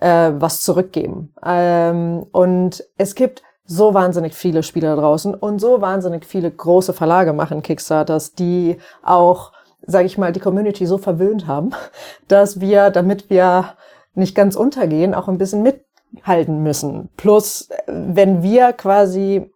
[0.00, 1.32] äh, was zurückgeben.
[1.46, 7.32] Ähm, und es gibt so wahnsinnig viele Spieler draußen und so wahnsinnig viele große Verlage
[7.32, 9.52] machen Kickstarters, die auch,
[9.86, 11.70] sage ich mal, die Community so verwöhnt haben,
[12.28, 13.74] dass wir, damit wir
[14.14, 17.08] nicht ganz untergehen, auch ein bisschen mithalten müssen.
[17.16, 19.50] Plus, wenn wir quasi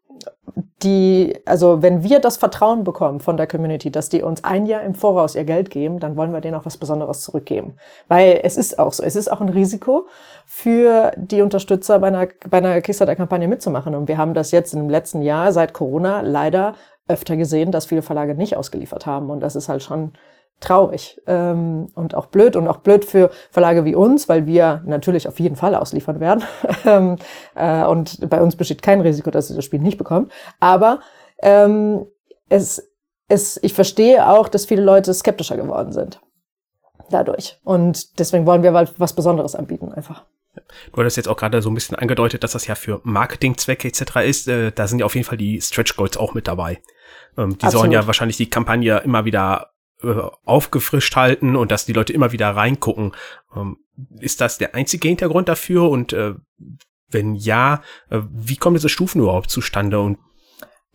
[0.83, 4.83] die, also wenn wir das Vertrauen bekommen von der Community, dass die uns ein Jahr
[4.83, 7.77] im Voraus ihr Geld geben, dann wollen wir denen auch was Besonderes zurückgeben.
[8.09, 10.07] Weil es ist auch so, es ist auch ein Risiko
[10.47, 13.95] für die Unterstützer bei einer, bei einer Kickstarter-Kampagne mitzumachen.
[13.95, 16.75] Und wir haben das jetzt im letzten Jahr seit Corona leider
[17.09, 19.31] öfter gesehen, dass viele Verlage nicht ausgeliefert haben.
[19.31, 20.13] Und das ist halt schon
[20.61, 25.29] traurig ähm, und auch blöd und auch blöd für Verlage wie uns, weil wir natürlich
[25.29, 26.43] auf jeden Fall ausliefern werden
[26.85, 27.17] ähm,
[27.55, 30.33] äh, und bei uns besteht kein Risiko, dass sie das Spiel nicht bekommt.
[30.59, 31.01] Aber
[31.43, 32.07] ähm,
[32.49, 32.91] es,
[33.29, 36.21] es, ich verstehe auch, dass viele Leute skeptischer geworden sind
[37.11, 40.25] dadurch und deswegen wollen wir was Besonderes anbieten einfach.
[40.93, 44.17] Du hattest jetzt auch gerade so ein bisschen angedeutet, dass das ja für Marketingzwecke etc.
[44.27, 44.49] ist.
[44.49, 46.83] Äh, da sind ja auf jeden Fall die Stretch Goals auch mit dabei.
[47.37, 47.73] Ähm, die Absolut.
[47.73, 49.71] sollen ja wahrscheinlich die Kampagne immer wieder
[50.45, 53.13] aufgefrischt halten und dass die Leute immer wieder reingucken.
[53.57, 53.79] Ähm,
[54.21, 55.89] ist das der einzige Hintergrund dafür?
[55.91, 56.35] Und äh,
[57.11, 60.19] wenn ja, äh, wie kommen diese Stufen überhaupt zustande und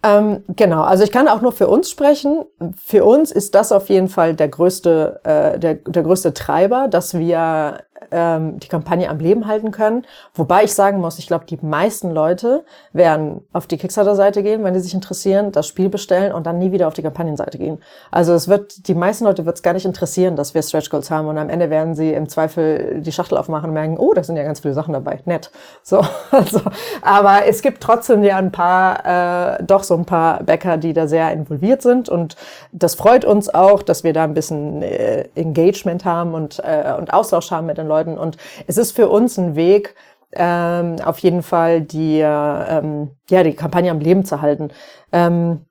[0.06, 2.44] ähm, genau, also ich kann auch nur für uns sprechen.
[2.76, 7.14] Für uns ist das auf jeden Fall der größte, äh, der, der größte Treiber, dass
[7.14, 10.06] wir ähm, die Kampagne am Leben halten können.
[10.34, 14.74] Wobei ich sagen muss, ich glaube, die meisten Leute werden auf die Kickstarter-Seite gehen, wenn
[14.74, 17.80] die sich interessieren, das Spiel bestellen und dann nie wieder auf die Kampagnenseite gehen.
[18.12, 21.10] Also es wird, die meisten Leute wird es gar nicht interessieren, dass wir Stretch Goals
[21.10, 24.24] haben und am Ende werden sie im Zweifel die Schachtel aufmachen und merken, oh, da
[24.24, 25.20] sind ja ganz viele Sachen dabei.
[25.26, 25.52] Nett.
[25.82, 26.62] So, also,
[27.02, 31.08] aber es gibt trotzdem ja ein paar, äh, doch so ein paar Bäcker, die da
[31.08, 32.36] sehr involviert sind und
[32.72, 37.14] das freut uns auch, dass wir da ein bisschen äh, Engagement haben und, äh, und
[37.14, 38.18] Austausch haben mit den Leuten Leuten.
[38.18, 39.96] Und es ist für uns ein Weg,
[40.34, 44.70] ähm, auf jeden Fall die, ähm, ja, die Kampagne am Leben zu halten.
[45.12, 45.66] Ähm,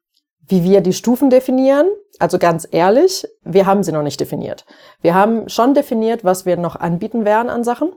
[0.47, 1.87] wie wir die Stufen definieren,
[2.19, 4.67] also ganz ehrlich, wir haben sie noch nicht definiert.
[5.01, 7.93] Wir haben schon definiert, was wir noch anbieten werden an Sachen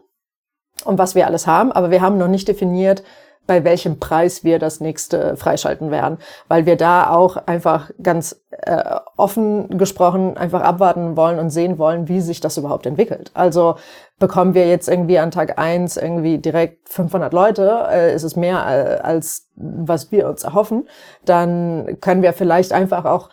[0.85, 3.03] und was wir alles haben, aber wir haben noch nicht definiert,
[3.47, 8.83] bei welchem Preis wir das nächste freischalten werden, weil wir da auch einfach ganz äh,
[9.17, 13.31] offen gesprochen einfach abwarten wollen und sehen wollen, wie sich das überhaupt entwickelt.
[13.33, 13.75] Also
[14.19, 18.65] bekommen wir jetzt irgendwie an Tag eins irgendwie direkt 500 Leute, äh, ist es mehr
[18.67, 20.87] äh, als was wir uns erhoffen,
[21.23, 23.29] dann können wir vielleicht einfach auch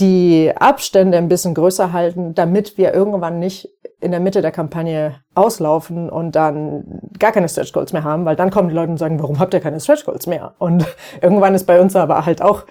[0.00, 3.68] die Abstände ein bisschen größer halten, damit wir irgendwann nicht
[4.00, 8.34] in der Mitte der Kampagne auslaufen und dann gar keine Stretch Goals mehr haben, weil
[8.34, 10.54] dann kommen die Leute und sagen, warum habt ihr keine Stretch Goals mehr?
[10.58, 10.84] Und
[11.20, 12.64] irgendwann ist bei uns aber halt auch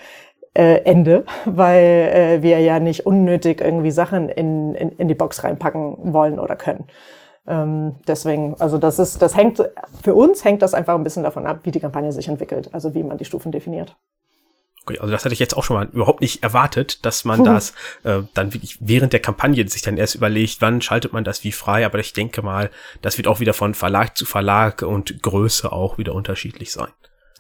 [0.54, 5.45] äh, Ende, weil äh, wir ja nicht unnötig irgendwie Sachen in, in, in die Box
[5.45, 6.88] reinpacken wollen oder können.
[7.47, 9.63] Ähm, deswegen, also das ist, das hängt,
[10.04, 12.93] für uns hängt das einfach ein bisschen davon ab, wie die Kampagne sich entwickelt, also
[12.93, 13.95] wie man die Stufen definiert.
[14.85, 17.73] Okay, also das hatte ich jetzt auch schon mal überhaupt nicht erwartet, dass man das
[18.03, 21.51] äh, dann wirklich während der Kampagne sich dann erst überlegt, wann schaltet man das wie
[21.51, 21.85] frei.
[21.85, 25.99] Aber ich denke mal, das wird auch wieder von Verlag zu Verlag und Größe auch
[25.99, 26.89] wieder unterschiedlich sein.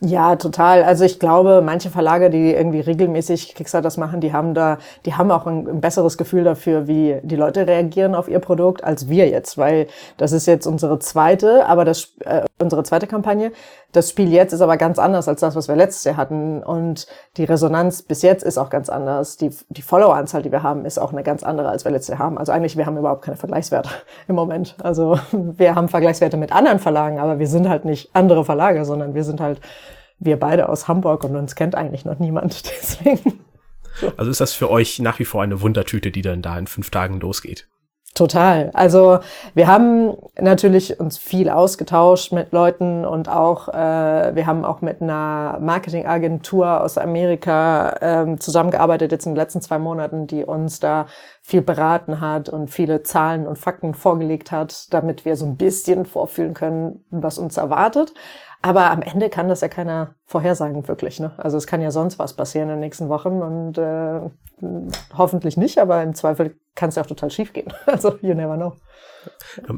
[0.03, 0.83] Ja, total.
[0.83, 5.29] Also ich glaube, manche Verlage, die irgendwie regelmäßig Kickstarters machen, die haben da, die haben
[5.29, 9.29] auch ein, ein, besseres Gefühl dafür, wie die Leute reagieren auf ihr Produkt, als wir
[9.29, 9.85] jetzt, weil
[10.17, 13.51] das ist jetzt unsere zweite, aber das äh, unsere zweite Kampagne.
[13.91, 17.07] Das Spiel jetzt ist aber ganz anders als das, was wir letztes Jahr hatten und
[17.37, 19.37] die Resonanz bis jetzt ist auch ganz anders.
[19.37, 22.19] Die die Follower-Anzahl, die wir haben, ist auch eine ganz andere, als wir letztes Jahr
[22.19, 22.37] haben.
[22.37, 23.89] Also eigentlich wir haben überhaupt keine Vergleichswerte
[24.27, 24.75] im Moment.
[24.81, 29.13] Also wir haben Vergleichswerte mit anderen Verlagen, aber wir sind halt nicht andere Verlage, sondern
[29.13, 29.59] wir sind halt
[30.19, 32.63] wir beide aus Hamburg und uns kennt eigentlich noch niemand.
[32.81, 33.39] Deswegen.
[34.17, 36.91] Also ist das für euch nach wie vor eine Wundertüte, die dann da in fünf
[36.91, 37.67] Tagen losgeht?
[38.21, 38.69] Total.
[38.75, 39.17] Also
[39.55, 45.01] wir haben natürlich uns viel ausgetauscht mit Leuten und auch äh, wir haben auch mit
[45.01, 51.07] einer Marketingagentur aus Amerika ähm, zusammengearbeitet jetzt in den letzten zwei Monaten, die uns da
[51.41, 56.05] viel beraten hat und viele Zahlen und Fakten vorgelegt hat, damit wir so ein bisschen
[56.05, 58.13] vorfühlen können, was uns erwartet.
[58.61, 61.19] Aber am Ende kann das ja keiner vorhersagen, wirklich.
[61.19, 61.31] Ne?
[61.37, 64.29] Also es kann ja sonst was passieren in den nächsten Wochen und äh,
[65.17, 67.71] hoffentlich nicht, aber im Zweifel kann es ja auch total schief gehen.
[67.85, 68.77] Also you never know.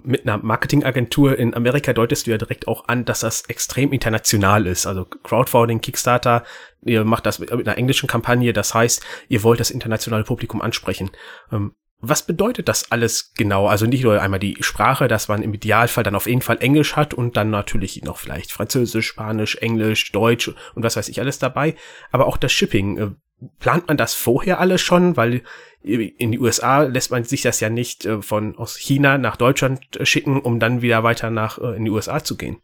[0.03, 4.67] Mit einer Marketingagentur in Amerika deutest du ja direkt auch an, dass das extrem international
[4.67, 4.85] ist.
[4.85, 6.43] Also Crowdfunding, Kickstarter,
[6.81, 11.11] ihr macht das mit einer englischen Kampagne, das heißt, ihr wollt das internationale Publikum ansprechen.
[11.51, 11.75] Ähm,
[12.05, 13.67] was bedeutet das alles genau?
[13.67, 16.97] Also nicht nur einmal die Sprache, dass man im Idealfall dann auf jeden Fall Englisch
[16.97, 21.39] hat und dann natürlich noch vielleicht Französisch, Spanisch, Englisch, Deutsch und was weiß ich alles
[21.39, 21.75] dabei,
[22.11, 23.15] aber auch das Shipping.
[23.43, 25.17] Äh, plant man das vorher alles schon?
[25.17, 25.41] Weil
[25.81, 29.81] in die USA lässt man sich das ja nicht äh, von aus China nach Deutschland
[29.97, 32.61] äh, schicken, um dann wieder weiter nach in die USA zu gehen.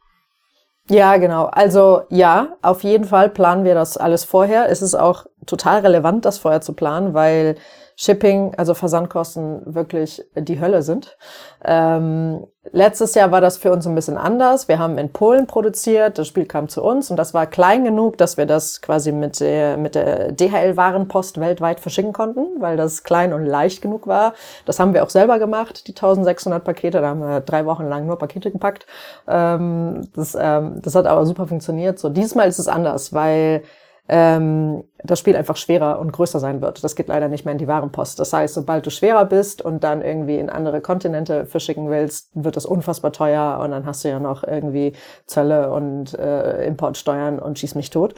[0.89, 1.45] Ja, genau.
[1.45, 4.69] Also ja, auf jeden Fall planen wir das alles vorher.
[4.69, 7.55] Es ist auch total relevant, das vorher zu planen, weil
[7.95, 11.17] Shipping, also Versandkosten wirklich die Hölle sind.
[11.63, 14.67] Ähm, letztes Jahr war das für uns ein bisschen anders.
[14.67, 18.17] Wir haben in Polen produziert, das Spiel kam zu uns und das war klein genug,
[18.17, 23.33] dass wir das quasi mit der, mit der DHL-Warenpost weltweit verschicken konnten, weil das klein
[23.33, 24.33] und leicht genug war.
[24.65, 27.01] Das haben wir auch selber gemacht, die 1600 Pakete.
[27.01, 28.85] Da haben wir drei Wochen lang nur Pakete gepackt.
[29.27, 31.99] Ähm, das, ähm, das hat aber super funktioniert.
[31.99, 33.63] So, diesmal ist es anders, weil
[34.09, 36.83] ähm, das Spiel einfach schwerer und größer sein wird.
[36.83, 38.19] Das geht leider nicht mehr in die Warenpost.
[38.19, 42.55] Das heißt, sobald du schwerer bist und dann irgendwie in andere Kontinente verschicken willst, wird
[42.55, 44.93] das unfassbar teuer und dann hast du ja noch irgendwie
[45.27, 48.15] Zölle und äh, Importsteuern und schieß mich tot.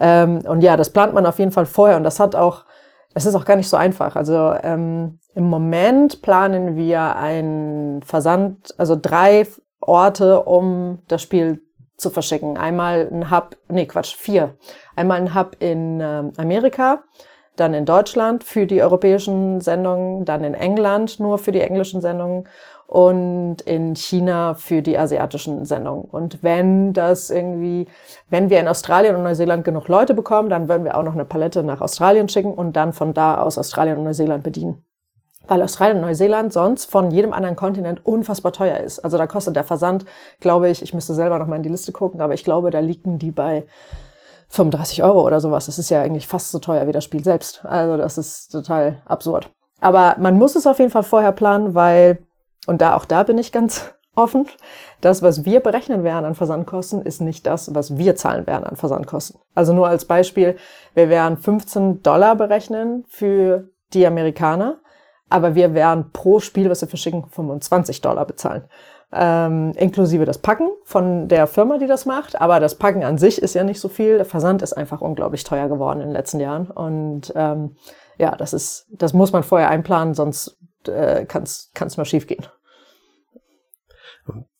[0.00, 2.64] Ähm, und ja, das plant man auf jeden Fall vorher und das hat auch,
[3.12, 4.16] es ist auch gar nicht so einfach.
[4.16, 9.46] Also ähm, im Moment planen wir einen Versand, also drei
[9.80, 11.60] Orte, um das Spiel
[11.96, 12.56] zu verschicken.
[12.56, 14.56] Einmal ein Hub, nee Quatsch, vier.
[14.96, 17.04] Einmal ein Hub in ähm, Amerika,
[17.56, 22.48] dann in Deutschland für die europäischen Sendungen, dann in England nur für die englischen Sendungen
[22.86, 26.04] und in China für die asiatischen Sendungen.
[26.04, 27.86] Und wenn das irgendwie,
[28.28, 31.24] wenn wir in Australien und Neuseeland genug Leute bekommen, dann würden wir auch noch eine
[31.24, 34.84] Palette nach Australien schicken und dann von da aus Australien und Neuseeland bedienen.
[35.46, 39.00] Weil Australien und Neuseeland sonst von jedem anderen Kontinent unfassbar teuer ist.
[39.00, 40.04] Also da kostet der Versand,
[40.40, 42.78] glaube ich, ich müsste selber noch mal in die Liste gucken, aber ich glaube, da
[42.80, 43.66] liegen die bei
[44.48, 45.66] 35 Euro oder sowas.
[45.66, 47.64] Das ist ja eigentlich fast so teuer wie das Spiel selbst.
[47.64, 49.50] Also das ist total absurd.
[49.80, 52.18] Aber man muss es auf jeden Fall vorher planen, weil
[52.66, 54.46] und da auch da bin ich ganz offen.
[55.00, 58.76] Das, was wir berechnen werden an Versandkosten, ist nicht das, was wir zahlen werden an
[58.76, 59.40] Versandkosten.
[59.54, 60.56] Also nur als Beispiel,
[60.94, 64.78] wir werden 15 Dollar berechnen für die Amerikaner,
[65.30, 68.64] aber wir werden pro Spiel, was wir verschicken, 25 Dollar bezahlen.
[69.12, 72.40] Ähm, inklusive das Packen von der Firma, die das macht.
[72.40, 74.16] Aber das Packen an sich ist ja nicht so viel.
[74.16, 76.70] Der Versand ist einfach unglaublich teuer geworden in den letzten Jahren.
[76.70, 77.76] Und ähm,
[78.18, 80.58] ja, das ist, das muss man vorher einplanen, sonst
[80.88, 82.46] äh, kann es mal schief gehen.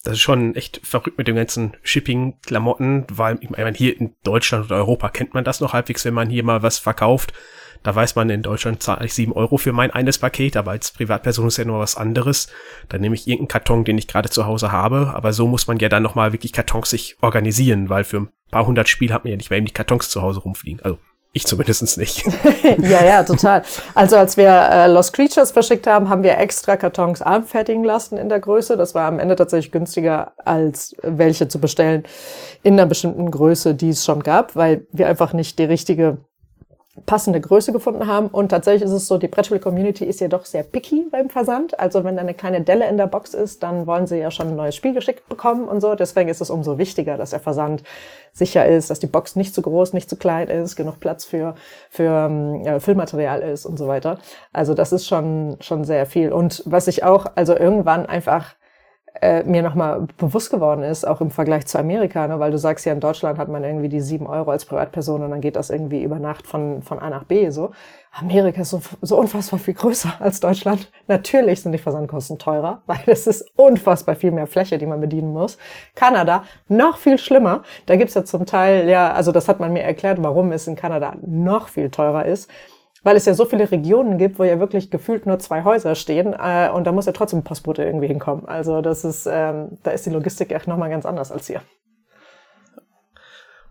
[0.04, 4.66] Das ist schon echt verrückt mit dem ganzen Shipping-Klamotten, weil ich meine, hier in Deutschland
[4.66, 7.32] oder Europa kennt man das noch halbwegs, wenn man hier mal was verkauft.
[7.84, 10.90] Da weiß man, in Deutschland zahle ich sieben Euro für mein eines Paket, aber als
[10.90, 12.48] Privatperson ist ja nur was anderes.
[12.88, 15.78] Dann nehme ich irgendeinen Karton, den ich gerade zu Hause habe, aber so muss man
[15.78, 19.32] ja dann nochmal wirklich Kartons sich organisieren, weil für ein paar hundert Spiel hat man
[19.32, 20.82] ja nicht mehr eben die Kartons zu Hause rumfliegen.
[20.82, 20.98] Also
[21.36, 22.24] ich zumindest nicht.
[22.78, 23.64] ja, ja, total.
[23.94, 28.28] Also als wir äh, Lost Creatures verschickt haben, haben wir extra Kartons anfertigen lassen in
[28.28, 28.76] der Größe.
[28.76, 32.04] Das war am Ende tatsächlich günstiger, als welche zu bestellen
[32.62, 36.18] in einer bestimmten Größe, die es schon gab, weil wir einfach nicht die richtige
[37.06, 38.28] passende Größe gefunden haben.
[38.28, 41.78] Und tatsächlich ist es so, die Brettspiel-Community ist ja doch sehr picky beim Versand.
[41.80, 44.48] Also wenn da eine kleine Delle in der Box ist, dann wollen sie ja schon
[44.48, 45.96] ein neues Spiel geschickt bekommen und so.
[45.96, 47.82] Deswegen ist es umso wichtiger, dass der Versand
[48.32, 51.56] sicher ist, dass die Box nicht zu groß, nicht zu klein ist, genug Platz für,
[51.90, 54.18] für ja, ähm, Filmmaterial ist und so weiter.
[54.52, 56.32] Also das ist schon, schon sehr viel.
[56.32, 58.54] Und was ich auch, also irgendwann einfach
[59.20, 62.40] äh, mir nochmal bewusst geworden ist, auch im Vergleich zu Amerika, ne?
[62.40, 65.30] weil du sagst ja, in Deutschland hat man irgendwie die sieben Euro als Privatperson und
[65.30, 67.70] dann geht das irgendwie über Nacht von, von A nach B so.
[68.12, 70.90] Amerika ist so, so unfassbar viel größer als Deutschland.
[71.06, 75.32] Natürlich sind die Versandkosten teurer, weil es ist unfassbar viel mehr Fläche, die man bedienen
[75.32, 75.58] muss.
[75.94, 77.62] Kanada, noch viel schlimmer.
[77.86, 80.76] Da gibt's ja zum Teil, ja, also das hat man mir erklärt, warum es in
[80.76, 82.50] Kanada noch viel teurer ist
[83.04, 86.34] weil es ja so viele Regionen gibt, wo ja wirklich gefühlt nur zwei Häuser stehen
[86.34, 88.48] äh, und da muss ja trotzdem ein Postbote irgendwie hinkommen.
[88.48, 91.60] Also das ist, ähm, da ist die Logistik echt nochmal ganz anders als hier.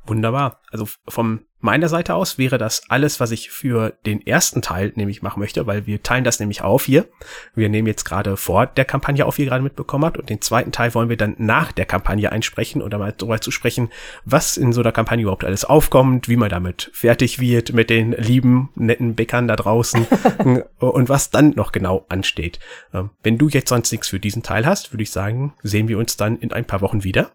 [0.05, 0.59] Wunderbar.
[0.71, 5.21] Also von meiner Seite aus wäre das alles, was ich für den ersten Teil nämlich
[5.21, 7.07] machen möchte, weil wir teilen das nämlich auf hier.
[7.55, 10.41] Wir nehmen jetzt gerade vor der Kampagne auf, wie ihr gerade mitbekommen habt, und den
[10.41, 13.89] zweiten Teil wollen wir dann nach der Kampagne einsprechen oder mal darüber zu sprechen,
[14.25, 18.11] was in so einer Kampagne überhaupt alles aufkommt, wie man damit fertig wird mit den
[18.11, 20.05] lieben, netten Bäckern da draußen
[20.79, 22.59] und was dann noch genau ansteht.
[22.93, 25.97] Ähm, wenn du jetzt sonst nichts für diesen Teil hast, würde ich sagen, sehen wir
[25.97, 27.31] uns dann in ein paar Wochen wieder.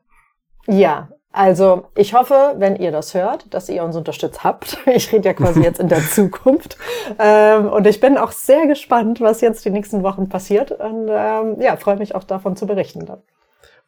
[0.66, 4.78] Ja, also ich hoffe, wenn ihr das hört, dass ihr uns unterstützt habt.
[4.86, 6.76] Ich rede ja quasi jetzt in der Zukunft.
[7.18, 10.72] Ähm, und ich bin auch sehr gespannt, was jetzt die nächsten Wochen passiert.
[10.72, 13.22] Und ähm, ja, freue mich auch davon zu berichten dann.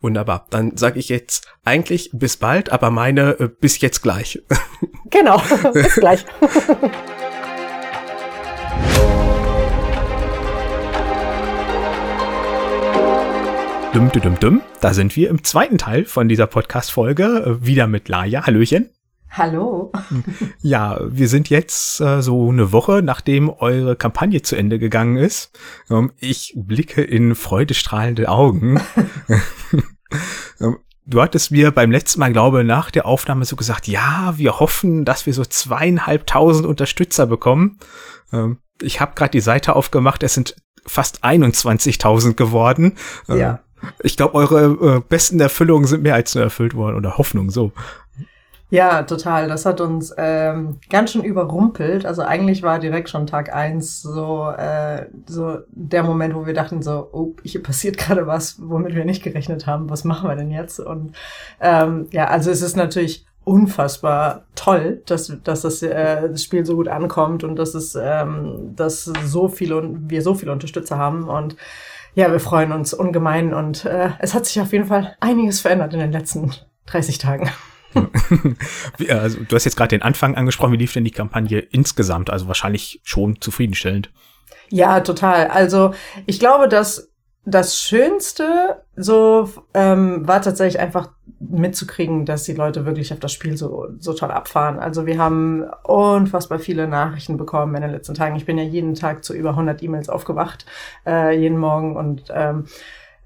[0.00, 0.46] Wunderbar.
[0.50, 4.42] Dann sage ich jetzt eigentlich bis bald, aber meine äh, bis jetzt gleich.
[5.12, 6.24] Genau, bis gleich.
[13.92, 18.08] Dum, dum, dum, Da sind wir im zweiten Teil von dieser Podcast-Folge äh, wieder mit
[18.08, 18.46] Laia.
[18.46, 18.90] Hallöchen.
[19.30, 19.90] Hallo.
[20.62, 25.58] Ja, wir sind jetzt äh, so eine Woche, nachdem eure Kampagne zu Ende gegangen ist.
[25.90, 28.80] Ähm, ich blicke in freudestrahlende Augen.
[30.60, 34.60] ähm, du hattest mir beim letzten Mal, glaube nach der Aufnahme so gesagt, ja, wir
[34.60, 37.80] hoffen, dass wir so zweieinhalbtausend Unterstützer bekommen.
[38.32, 40.54] Ähm, ich habe gerade die Seite aufgemacht, es sind
[40.86, 42.96] fast 21.000 geworden.
[43.28, 43.60] Ähm, ja.
[44.02, 47.72] Ich glaube, eure äh, besten Erfüllungen sind mehr als nur erfüllt worden oder Hoffnung so.
[48.70, 49.48] Ja, total.
[49.48, 52.06] Das hat uns ähm, ganz schön überrumpelt.
[52.06, 56.80] Also eigentlich war direkt schon Tag eins so, äh, so der Moment, wo wir dachten
[56.80, 59.90] so, oh, hier passiert gerade was, womit wir nicht gerechnet haben.
[59.90, 60.78] Was machen wir denn jetzt?
[60.78, 61.16] Und
[61.60, 66.76] ähm, ja, also es ist natürlich unfassbar toll, dass, dass das, äh, das Spiel so
[66.76, 71.56] gut ankommt und dass es, ähm, dass so viele wir so viele Unterstützer haben und
[72.14, 75.94] ja, wir freuen uns ungemein und äh, es hat sich auf jeden Fall einiges verändert
[75.94, 76.52] in den letzten
[76.86, 77.50] 30 Tagen.
[79.08, 80.72] also, du hast jetzt gerade den Anfang angesprochen.
[80.72, 82.30] Wie lief denn die Kampagne insgesamt?
[82.30, 84.10] Also wahrscheinlich schon zufriedenstellend.
[84.68, 85.48] Ja, total.
[85.48, 85.94] Also
[86.26, 87.10] ich glaube, dass
[87.44, 93.56] das Schönste so ähm, war tatsächlich einfach mitzukriegen, dass die Leute wirklich auf das Spiel
[93.56, 94.78] so, so toll abfahren.
[94.78, 98.36] Also wir haben unfassbar viele Nachrichten bekommen in den letzten Tagen.
[98.36, 100.66] Ich bin ja jeden Tag zu über 100 E-Mails aufgewacht,
[101.06, 102.64] äh, jeden Morgen und ähm,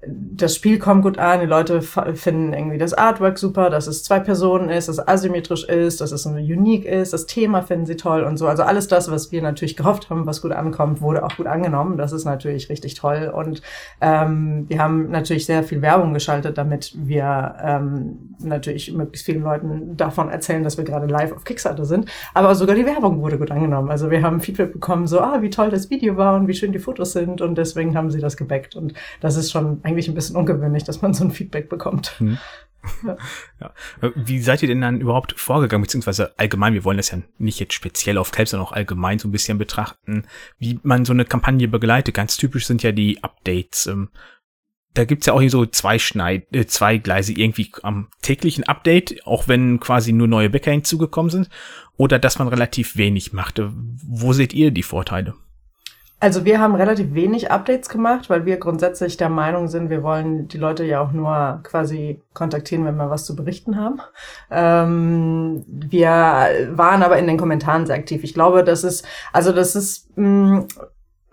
[0.07, 4.19] das Spiel kommt gut an, die Leute finden irgendwie das Artwork super, dass es zwei
[4.19, 8.23] Personen ist, dass es asymmetrisch ist, dass es unique ist, das Thema finden sie toll
[8.23, 8.47] und so.
[8.47, 11.97] Also alles das, was wir natürlich gehofft haben, was gut ankommt, wurde auch gut angenommen.
[11.97, 13.31] Das ist natürlich richtig toll.
[13.33, 13.61] Und
[14.01, 19.97] ähm, wir haben natürlich sehr viel Werbung geschaltet, damit wir ähm, natürlich möglichst vielen Leuten
[19.97, 22.09] davon erzählen, dass wir gerade live auf Kickstarter sind.
[22.33, 23.89] Aber sogar die Werbung wurde gut angenommen.
[23.89, 26.71] Also wir haben Feedback bekommen, so, ah, wie toll das Video war und wie schön
[26.71, 28.75] die Fotos sind und deswegen haben sie das gebackt.
[28.75, 32.19] Und das ist schon ein eigentlich ein bisschen ungewöhnlich, dass man so ein Feedback bekommt.
[32.19, 32.37] Hm.
[33.05, 33.17] Ja.
[33.61, 34.11] ja.
[34.15, 37.73] Wie seid ihr denn dann überhaupt vorgegangen, beziehungsweise allgemein, wir wollen das ja nicht jetzt
[37.73, 40.27] speziell auf Kelp, sondern auch allgemein so ein bisschen betrachten,
[40.59, 42.13] wie man so eine Kampagne begleitet.
[42.13, 43.87] Ganz typisch sind ja die Updates.
[43.87, 44.09] Ähm,
[44.93, 49.25] da gibt's ja auch hier so zwei Schneid, äh, zwei Gleise irgendwie am täglichen Update,
[49.25, 51.49] auch wenn quasi nur neue Bäcker hinzugekommen sind,
[51.97, 53.73] oder dass man relativ wenig machte.
[53.73, 55.33] Wo seht ihr die Vorteile?
[56.19, 60.47] Also wir haben relativ wenig Updates gemacht, weil wir grundsätzlich der Meinung sind, wir wollen
[60.47, 64.01] die Leute ja auch nur quasi kontaktieren, wenn wir was zu berichten haben.
[64.49, 66.07] Ähm, wir
[66.71, 68.23] waren aber in den Kommentaren sehr aktiv.
[68.23, 70.67] Ich glaube, das ist, also das ist, mh, mm,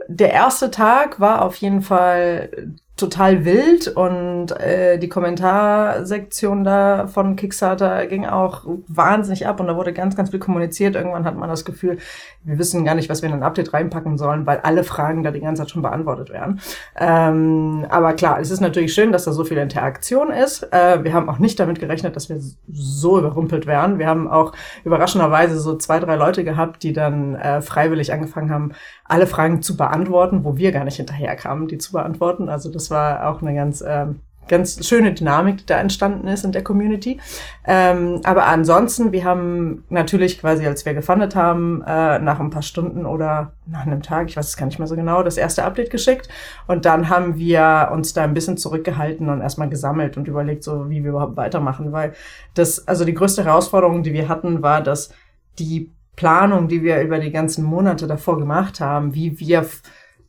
[0.08, 2.50] der erste Tag war auf jeden Fall
[2.96, 9.76] total wild und äh, die Kommentarsektion da von Kickstarter ging auch wahnsinnig ab und da
[9.76, 10.94] wurde ganz, ganz viel kommuniziert.
[10.94, 11.98] Irgendwann hat man das Gefühl,
[12.44, 15.30] wir wissen gar nicht, was wir in ein Update reinpacken sollen, weil alle Fragen da
[15.30, 16.60] die ganze Zeit schon beantwortet werden.
[16.96, 20.62] Ähm, aber klar, es ist natürlich schön, dass da so viel Interaktion ist.
[20.70, 22.40] Äh, wir haben auch nicht damit gerechnet, dass wir
[22.70, 23.98] so überrumpelt werden.
[23.98, 24.52] Wir haben auch
[24.84, 28.72] überraschenderweise so zwei, drei Leute gehabt, die dann äh, freiwillig angefangen haben,
[29.12, 32.48] alle Fragen zu beantworten, wo wir gar nicht hinterherkamen, die zu beantworten.
[32.48, 36.52] Also das war auch eine ganz ähm, ganz schöne Dynamik, die da entstanden ist in
[36.52, 37.20] der Community.
[37.64, 42.62] Ähm, aber ansonsten, wir haben natürlich quasi, als wir gefundet haben, äh, nach ein paar
[42.62, 45.64] Stunden oder nach einem Tag, ich weiß es gar nicht mehr so genau, das erste
[45.64, 46.28] Update geschickt.
[46.66, 50.90] Und dann haben wir uns da ein bisschen zurückgehalten und erstmal gesammelt und überlegt, so
[50.90, 51.92] wie wir überhaupt weitermachen.
[51.92, 52.12] Weil
[52.54, 55.10] das, also die größte Herausforderung, die wir hatten, war, dass
[55.58, 59.66] die Planung, die wir über die ganzen Monate davor gemacht haben, wie wir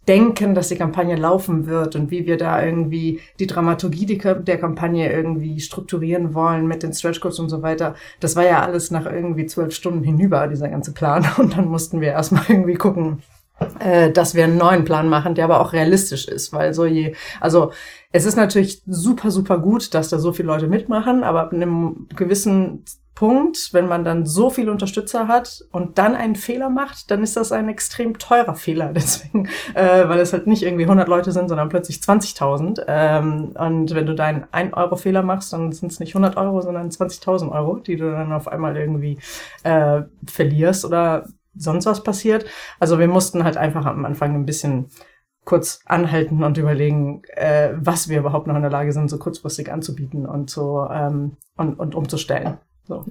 [0.08, 5.12] denken, dass die Kampagne laufen wird und wie wir da irgendwie die Dramaturgie der Kampagne
[5.12, 7.96] irgendwie strukturieren wollen mit den Stretch Goals und so weiter.
[8.20, 11.26] Das war ja alles nach irgendwie zwölf Stunden hinüber, dieser ganze Plan.
[11.38, 13.24] Und dann mussten wir erstmal irgendwie gucken,
[13.80, 17.16] äh, dass wir einen neuen Plan machen, der aber auch realistisch ist, weil so je,
[17.40, 17.72] also
[18.12, 22.08] es ist natürlich super, super gut, dass da so viele Leute mitmachen, aber ab einem
[22.16, 22.84] gewissen
[23.16, 27.38] Punkt, wenn man dann so viele Unterstützer hat und dann einen Fehler macht, dann ist
[27.38, 28.92] das ein extrem teurer Fehler.
[28.94, 32.84] Deswegen, äh, weil es halt nicht irgendwie 100 Leute sind, sondern plötzlich 20.000.
[32.88, 36.62] Ähm, und wenn du deinen 1 Euro Fehler machst, dann sind es nicht 100 Euro,
[36.62, 39.20] sondern 20.000 Euro, die du dann auf einmal irgendwie
[39.64, 42.46] äh, verlierst oder sonst was passiert.
[42.80, 44.88] Also wir mussten halt einfach am Anfang ein bisschen
[45.46, 49.72] kurz anhalten und überlegen, äh, was wir überhaupt noch in der Lage sind, so kurzfristig
[49.72, 52.58] anzubieten und so ähm, und, und umzustellen.
[52.88, 53.06] So.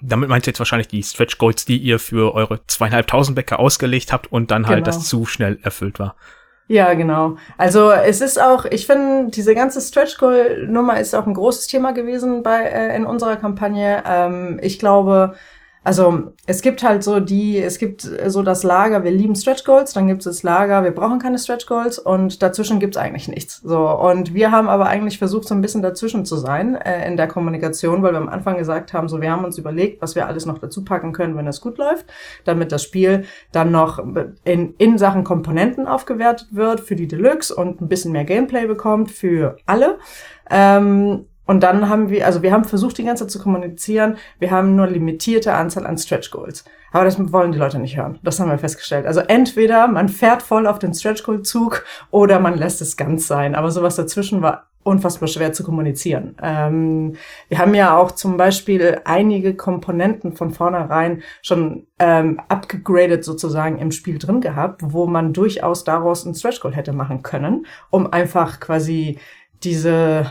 [0.00, 4.12] Damit meint ihr jetzt wahrscheinlich die Stretch Goals, die ihr für eure zweieinhalbtausend Bäcker ausgelegt
[4.12, 4.96] habt und dann halt genau.
[4.96, 6.16] das zu schnell erfüllt war.
[6.68, 7.36] Ja, genau.
[7.58, 11.66] Also es ist auch, ich finde, diese ganze Stretch Goal Nummer ist auch ein großes
[11.66, 14.04] Thema gewesen bei äh, in unserer Kampagne.
[14.06, 15.34] Ähm, ich glaube,
[15.82, 19.94] also es gibt halt so die, es gibt so das Lager, wir lieben Stretch Goals,
[19.94, 23.62] dann gibt es das Lager, wir brauchen keine Stretch Goals und dazwischen gibt's eigentlich nichts.
[23.62, 27.16] So und wir haben aber eigentlich versucht, so ein bisschen dazwischen zu sein äh, in
[27.16, 30.26] der Kommunikation, weil wir am Anfang gesagt haben, so wir haben uns überlegt, was wir
[30.26, 32.04] alles noch dazu packen können, wenn es gut läuft,
[32.44, 34.04] damit das Spiel dann noch
[34.44, 39.10] in, in Sachen Komponenten aufgewertet wird für die Deluxe und ein bisschen mehr Gameplay bekommt
[39.10, 39.98] für alle.
[40.50, 44.52] Ähm, und dann haben wir, also wir haben versucht, die ganze Zeit zu kommunizieren, wir
[44.52, 46.64] haben nur limitierte Anzahl an Stretch Goals.
[46.92, 48.20] Aber das wollen die Leute nicht hören.
[48.22, 49.04] Das haben wir festgestellt.
[49.04, 53.26] Also entweder man fährt voll auf den Stretch Goal Zug oder man lässt es ganz
[53.26, 53.56] sein.
[53.56, 56.36] Aber sowas dazwischen war unfassbar schwer zu kommunizieren.
[56.40, 57.16] Ähm,
[57.48, 63.90] wir haben ja auch zum Beispiel einige Komponenten von vornherein schon ähm, abgegradet sozusagen im
[63.90, 68.60] Spiel drin gehabt, wo man durchaus daraus ein Stretch Goal hätte machen können, um einfach
[68.60, 69.18] quasi
[69.64, 70.30] diese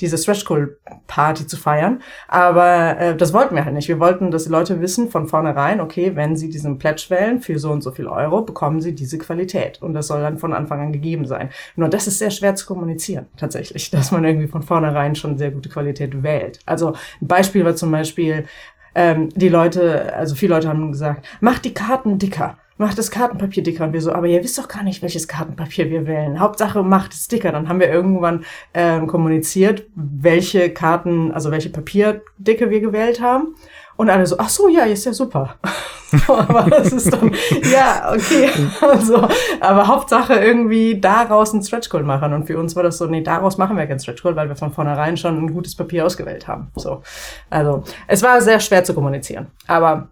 [0.00, 0.76] diese Stretch Goal
[1.06, 2.02] Party zu feiern.
[2.28, 3.88] Aber äh, das wollten wir halt nicht.
[3.88, 7.58] Wir wollten, dass die Leute wissen von vornherein, okay, wenn sie diesen Pledge wählen für
[7.58, 9.80] so und so viel Euro, bekommen sie diese Qualität.
[9.82, 11.50] Und das soll dann von Anfang an gegeben sein.
[11.76, 15.50] Nur das ist sehr schwer zu kommunizieren, tatsächlich, dass man irgendwie von vornherein schon sehr
[15.50, 16.58] gute Qualität wählt.
[16.66, 18.46] Also ein Beispiel war zum Beispiel,
[18.94, 23.62] ähm, die Leute, also viele Leute haben gesagt, mach die Karten dicker macht das Kartenpapier
[23.62, 23.84] dicker.
[23.84, 26.40] Und wir so, aber ihr wisst doch gar nicht, welches Kartenpapier wir wählen.
[26.40, 27.52] Hauptsache macht es dicker.
[27.52, 33.54] Dann haben wir irgendwann ähm, kommuniziert, welche Karten, also welche Papierdicke wir gewählt haben.
[33.96, 35.56] Und alle so, ach so, ja, ist ja super.
[36.26, 37.32] aber das ist dann,
[37.72, 38.50] ja, okay.
[38.80, 39.28] Also,
[39.60, 42.32] aber Hauptsache irgendwie daraus ein Stretch Goal machen.
[42.32, 44.56] Und für uns war das so, nee, daraus machen wir kein Stretch Goal, weil wir
[44.56, 46.72] von vornherein schon ein gutes Papier ausgewählt haben.
[46.74, 47.02] So.
[47.50, 49.46] Also, es war sehr schwer zu kommunizieren.
[49.66, 50.08] Aber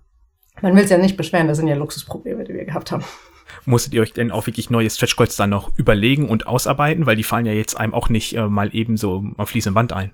[0.62, 3.04] man will es ja nicht beschweren, das sind ja Luxusprobleme, die wir gehabt haben.
[3.64, 7.06] Musstet ihr euch denn auch wirklich neue Stretch Goals dann noch überlegen und ausarbeiten?
[7.06, 9.92] Weil die fallen ja jetzt einem auch nicht äh, mal eben so auf fließende Wand
[9.92, 10.12] ein.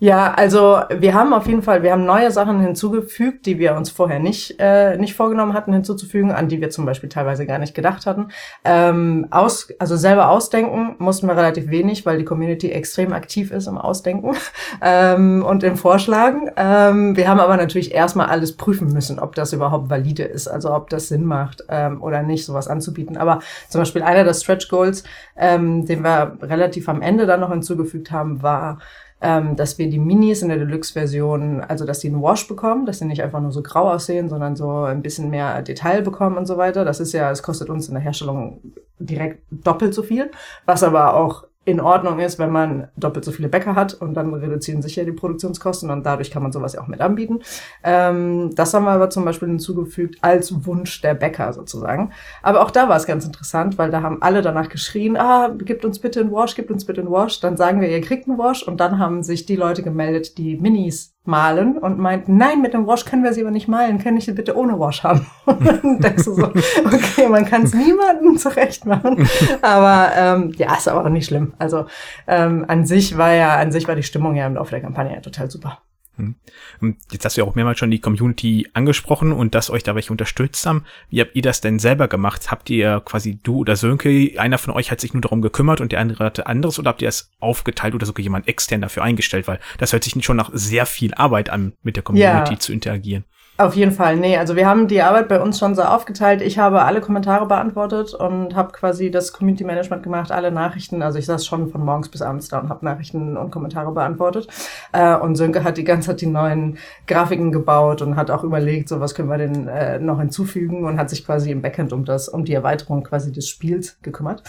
[0.00, 3.90] Ja, also wir haben auf jeden Fall, wir haben neue Sachen hinzugefügt, die wir uns
[3.90, 7.74] vorher nicht, äh, nicht vorgenommen hatten hinzuzufügen, an die wir zum Beispiel teilweise gar nicht
[7.74, 8.28] gedacht hatten.
[8.64, 13.66] Ähm, aus, also selber ausdenken mussten wir relativ wenig, weil die Community extrem aktiv ist
[13.66, 14.36] im Ausdenken
[14.82, 16.48] ähm, und im Vorschlagen.
[16.56, 20.72] Ähm, wir haben aber natürlich erstmal alles prüfen müssen, ob das überhaupt valide ist, also
[20.72, 23.16] ob das Sinn macht ähm, oder nicht, sowas anzubieten.
[23.16, 25.02] Aber zum Beispiel einer der Stretch Goals,
[25.36, 28.78] ähm, den wir relativ am Ende dann noch hinzugefügt haben, war
[29.20, 33.00] ähm, dass wir die Minis in der Deluxe-Version, also dass die einen Wash bekommen, dass
[33.00, 36.46] sie nicht einfach nur so grau aussehen, sondern so ein bisschen mehr Detail bekommen und
[36.46, 36.84] so weiter.
[36.84, 38.60] Das ist ja, es kostet uns in der Herstellung
[38.98, 40.30] direkt doppelt so viel,
[40.66, 44.32] was aber auch in Ordnung ist, wenn man doppelt so viele Bäcker hat und dann
[44.32, 47.40] reduzieren sich ja die Produktionskosten und dadurch kann man sowas ja auch mit anbieten.
[47.84, 52.12] Ähm, das haben wir aber zum Beispiel hinzugefügt als Wunsch der Bäcker sozusagen.
[52.42, 55.84] Aber auch da war es ganz interessant, weil da haben alle danach geschrien, ah, gibt
[55.84, 57.40] uns bitte einen Wash, gibt uns bitte einen Wash.
[57.40, 60.56] Dann sagen wir, ihr kriegt einen Wash und dann haben sich die Leute gemeldet, die
[60.56, 64.16] Minis malen und meinten, nein, mit dem Wash können wir sie aber nicht malen, können
[64.16, 65.26] ich sie bitte ohne Wash haben?
[65.44, 69.28] Und dann denkst du so, okay, man kann es niemandem zurecht machen.
[69.60, 71.52] Aber ähm, ja, ist aber auch nicht schlimm.
[71.58, 71.86] Also
[72.26, 75.14] ähm, an sich war ja, an sich war die Stimmung ja im Laufe der Kampagne
[75.14, 75.78] ja total super.
[76.18, 76.96] Hm.
[77.10, 80.10] Jetzt hast du ja auch mehrmals schon die Community angesprochen und dass euch da welche
[80.10, 80.84] unterstützt haben.
[81.08, 82.50] Wie habt ihr das denn selber gemacht?
[82.50, 85.92] Habt ihr quasi du oder Sönke, einer von euch hat sich nur darum gekümmert und
[85.92, 89.46] der andere hatte anderes oder habt ihr es aufgeteilt oder sogar jemand extern dafür eingestellt?
[89.48, 92.58] Weil das hört sich schon nach sehr viel Arbeit an, mit der Community ja.
[92.58, 93.24] zu interagieren.
[93.60, 94.36] Auf jeden Fall, nee.
[94.36, 96.42] Also wir haben die Arbeit bei uns schon so aufgeteilt.
[96.42, 101.02] Ich habe alle Kommentare beantwortet und habe quasi das Community Management gemacht, alle Nachrichten.
[101.02, 104.46] Also ich saß schon von morgens bis abends da und habe Nachrichten und Kommentare beantwortet.
[104.92, 106.78] Äh, und Sönke hat die ganze Zeit die neuen
[107.08, 110.96] Grafiken gebaut und hat auch überlegt, so was können wir denn äh, noch hinzufügen und
[110.96, 114.44] hat sich quasi im Backend um das, um die Erweiterung quasi des Spiels gekümmert.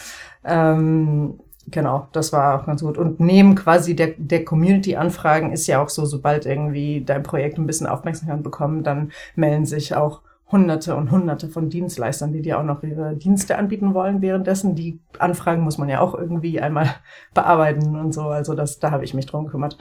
[0.45, 1.39] Ähm,
[1.72, 2.97] Genau, das war auch ganz gut.
[2.97, 7.67] Und neben quasi der, der Community-Anfragen ist ja auch so, sobald irgendwie dein Projekt ein
[7.67, 12.63] bisschen Aufmerksamkeit bekommt, dann melden sich auch Hunderte und Hunderte von Dienstleistern, die dir auch
[12.63, 14.74] noch ihre Dienste anbieten wollen währenddessen.
[14.74, 16.88] Die Anfragen muss man ja auch irgendwie einmal
[17.34, 18.24] bearbeiten und so.
[18.24, 19.78] Also das, da habe ich mich drum gekümmert.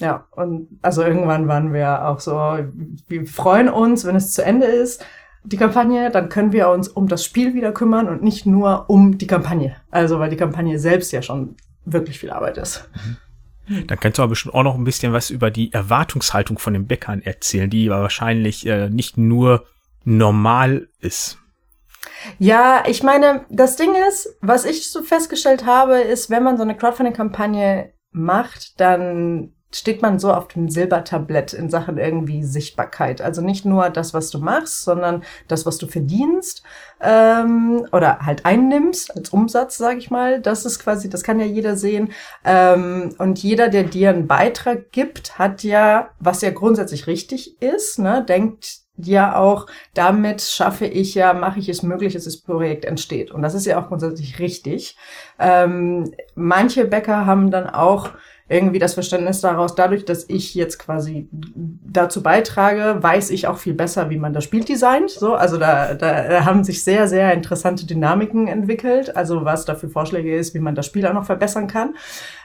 [0.00, 2.32] Ja, und also irgendwann waren wir auch so,
[3.06, 5.04] wir freuen uns, wenn es zu Ende ist,
[5.42, 9.18] die Kampagne, dann können wir uns um das Spiel wieder kümmern und nicht nur um
[9.18, 9.76] die Kampagne.
[9.90, 12.88] Also weil die Kampagne selbst ja schon wirklich viel Arbeit ist.
[12.94, 13.86] Mhm.
[13.86, 16.86] Dann kannst du aber bestimmt auch noch ein bisschen was über die Erwartungshaltung von den
[16.86, 19.64] Bäckern erzählen, die wahrscheinlich äh, nicht nur
[20.04, 21.38] normal ist.
[22.38, 26.64] Ja, ich meine, das Ding ist, was ich so festgestellt habe, ist, wenn man so
[26.64, 33.20] eine Crowdfunding-Kampagne macht, dann steht man so auf dem Silbertablett in Sachen irgendwie Sichtbarkeit.
[33.20, 36.62] Also nicht nur das, was du machst, sondern das, was du verdienst
[37.00, 40.40] ähm, oder halt einnimmst als Umsatz, sage ich mal.
[40.40, 42.12] Das ist quasi, das kann ja jeder sehen.
[42.44, 47.98] Ähm, und jeder, der dir einen Beitrag gibt, hat ja, was ja grundsätzlich richtig ist,
[47.98, 52.84] ne, denkt ja auch, damit schaffe ich ja, mache ich es möglich, dass das Projekt
[52.84, 53.30] entsteht.
[53.30, 54.96] Und das ist ja auch grundsätzlich richtig.
[55.38, 58.10] Ähm, manche Bäcker haben dann auch
[58.50, 63.74] irgendwie das Verständnis daraus, dadurch, dass ich jetzt quasi dazu beitrage, weiß ich auch viel
[63.74, 65.10] besser, wie man das Spiel designt.
[65.10, 69.16] So, also da, da haben sich sehr, sehr interessante Dynamiken entwickelt.
[69.16, 71.94] Also was da für Vorschläge ist, wie man das Spiel auch noch verbessern kann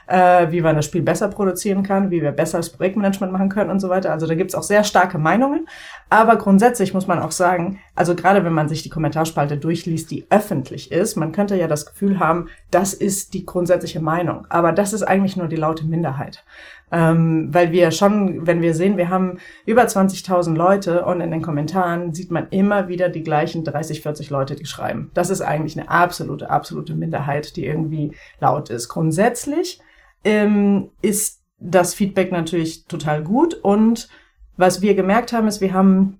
[0.06, 3.70] äh, wie man das Spiel besser produzieren kann, wie wir besser das Projektmanagement machen können
[3.70, 4.12] und so weiter.
[4.12, 5.66] Also da gibt's auch sehr starke Meinungen.
[6.08, 10.26] Aber grundsätzlich muss man auch sagen, also gerade wenn man sich die Kommentarspalte durchliest, die
[10.30, 14.46] öffentlich ist, man könnte ja das Gefühl haben, das ist die grundsätzliche Meinung.
[14.48, 16.44] Aber das ist eigentlich nur die laute Minderheit.
[16.92, 21.42] Ähm, weil wir schon, wenn wir sehen, wir haben über 20.000 Leute und in den
[21.42, 25.10] Kommentaren sieht man immer wieder die gleichen 30, 40 Leute, die schreiben.
[25.12, 28.88] Das ist eigentlich eine absolute, absolute Minderheit, die irgendwie laut ist.
[28.88, 29.80] Grundsätzlich
[30.26, 33.54] ähm, ist das Feedback natürlich total gut.
[33.54, 34.08] Und
[34.56, 36.18] was wir gemerkt haben, ist, wir haben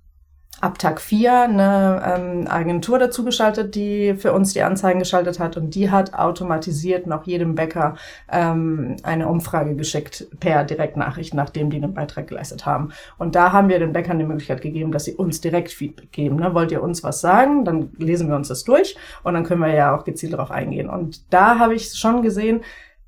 [0.60, 5.58] ab Tag 4 eine ähm, Agentur dazu geschaltet, die für uns die Anzeigen geschaltet hat
[5.58, 7.96] und die hat automatisiert noch jedem Bäcker
[8.32, 12.92] ähm, eine Umfrage geschickt per Direktnachricht, nachdem die einen Beitrag geleistet haben.
[13.18, 16.36] Und da haben wir den Bäckern die Möglichkeit gegeben, dass sie uns direkt Feedback geben.
[16.36, 16.54] Ne?
[16.54, 17.66] Wollt ihr uns was sagen?
[17.66, 20.88] Dann lesen wir uns das durch und dann können wir ja auch gezielt darauf eingehen.
[20.88, 22.62] Und da habe ich schon gesehen,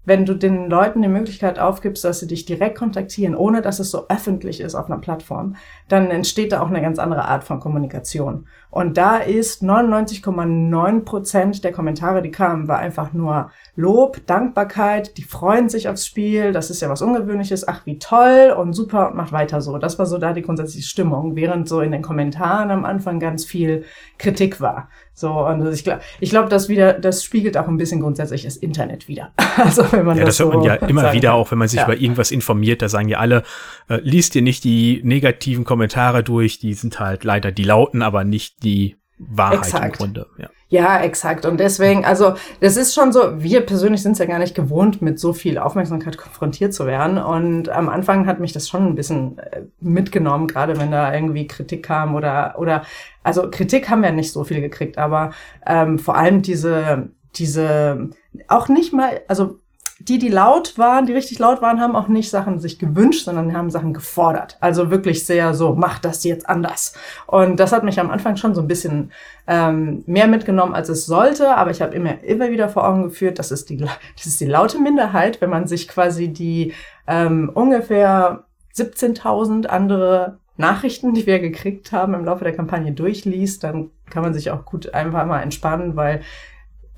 [0.08, 3.90] wenn du den Leuten die Möglichkeit aufgibst, dass sie dich direkt kontaktieren, ohne dass es
[3.90, 5.56] so öffentlich ist auf einer Plattform,
[5.88, 8.46] dann entsteht da auch eine ganz andere Art von Kommunikation.
[8.70, 15.22] Und da ist 99,9 Prozent der Kommentare, die kamen, war einfach nur Lob, Dankbarkeit, die
[15.22, 19.32] freuen sich aufs Spiel, das ist ja was Ungewöhnliches, ach wie toll und super macht
[19.32, 19.76] weiter so.
[19.76, 23.44] Das war so da die grundsätzliche Stimmung, während so in den Kommentaren am Anfang ganz
[23.44, 23.84] viel
[24.16, 24.88] Kritik war.
[25.18, 28.56] So, und ich glaube, ich glaube, das wieder, das spiegelt auch ein bisschen grundsätzlich das
[28.56, 29.32] Internet wieder.
[29.58, 31.66] Also wenn man ja, das, das hört man so ja immer wieder, auch wenn man
[31.66, 31.84] sich ja.
[31.84, 33.42] über irgendwas informiert, da sagen ja alle,
[33.88, 38.22] äh, liest dir nicht die negativen Kommentare durch, die sind halt leider die lauten, aber
[38.22, 39.84] nicht die Wahrheit exakt.
[39.84, 40.26] im Grunde.
[40.38, 40.48] Ja.
[40.68, 41.44] ja, exakt.
[41.44, 45.02] Und deswegen, also das ist schon so, wir persönlich sind es ja gar nicht gewohnt,
[45.02, 47.18] mit so viel Aufmerksamkeit konfrontiert zu werden.
[47.18, 51.46] Und am Anfang hat mich das schon ein bisschen äh, mitgenommen, gerade wenn da irgendwie
[51.46, 52.82] Kritik kam oder, oder
[53.22, 55.32] also Kritik haben wir nicht so viel gekriegt, aber
[55.66, 58.10] ähm, vor allem diese, diese,
[58.46, 59.58] auch nicht mal, also
[60.00, 63.56] die, die laut waren, die richtig laut waren, haben auch nicht Sachen sich gewünscht, sondern
[63.56, 64.56] haben Sachen gefordert.
[64.60, 66.94] Also wirklich sehr so, mach das jetzt anders.
[67.26, 69.10] Und das hat mich am Anfang schon so ein bisschen
[69.48, 71.56] ähm, mehr mitgenommen, als es sollte.
[71.56, 74.46] Aber ich habe immer, immer wieder vor Augen geführt, das ist die, das ist die
[74.46, 76.74] laute Minderheit, wenn man sich quasi die
[77.08, 78.44] ähm, ungefähr
[78.76, 84.34] 17.000 andere Nachrichten, die wir gekriegt haben im Laufe der Kampagne durchliest, dann kann man
[84.34, 86.20] sich auch gut einfach mal entspannen, weil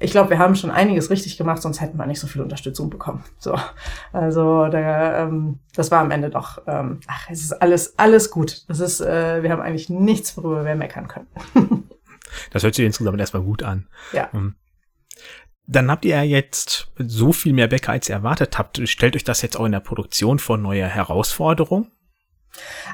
[0.01, 2.89] ich glaube, wir haben schon einiges richtig gemacht, sonst hätten wir nicht so viel Unterstützung
[2.89, 3.23] bekommen.
[3.39, 3.57] So,
[4.13, 8.65] also da, ähm, das war am Ende doch, ähm, ach, es ist alles alles gut.
[8.69, 11.27] Das ist, äh, wir haben eigentlich nichts, worüber wir meckern können.
[12.53, 13.89] das hört sich insgesamt erstmal gut an.
[14.13, 14.31] Ja.
[14.33, 14.55] Ähm,
[15.67, 18.81] dann habt ihr ja jetzt so viel mehr Bäcker, als ihr erwartet habt.
[18.89, 21.93] Stellt euch das jetzt auch in der Produktion vor neue Herausforderungen?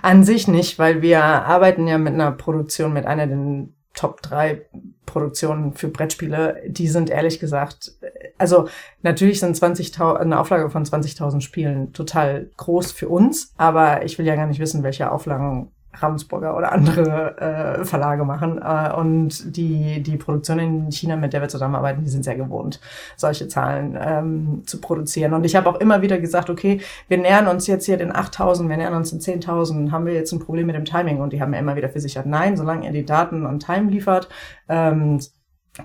[0.02, 4.62] An sich nicht, weil wir arbeiten ja mit einer Produktion, mit einer der Top 3
[5.06, 7.92] Produktionen für Brettspiele, die sind ehrlich gesagt,
[8.38, 8.68] also
[9.02, 14.26] natürlich sind 20.000, eine Auflage von 20.000 Spielen total groß für uns, aber ich will
[14.26, 18.60] ja gar nicht wissen, welche Auflagen Ravensburger oder andere äh, Verlage machen.
[18.62, 22.80] Äh, und die, die Produktion in China, mit der wir zusammenarbeiten, die sind sehr gewohnt,
[23.16, 25.32] solche Zahlen ähm, zu produzieren.
[25.32, 28.68] Und ich habe auch immer wieder gesagt, okay, wir nähern uns jetzt hier den 8000,
[28.68, 31.20] wir nähern uns den 10.000, haben wir jetzt ein Problem mit dem Timing?
[31.20, 34.28] Und die haben mir immer wieder versichert, nein, solange ihr die Daten on Time liefert,
[34.68, 35.20] ähm,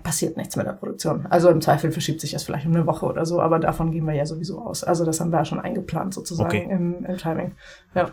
[0.03, 1.25] passiert nichts mit der Produktion.
[1.29, 4.05] Also im Zweifel verschiebt sich das vielleicht um eine Woche oder so, aber davon gehen
[4.05, 4.83] wir ja sowieso aus.
[4.83, 6.67] Also das haben wir ja schon eingeplant sozusagen okay.
[6.69, 7.51] im, im Timing.
[7.93, 8.11] Ja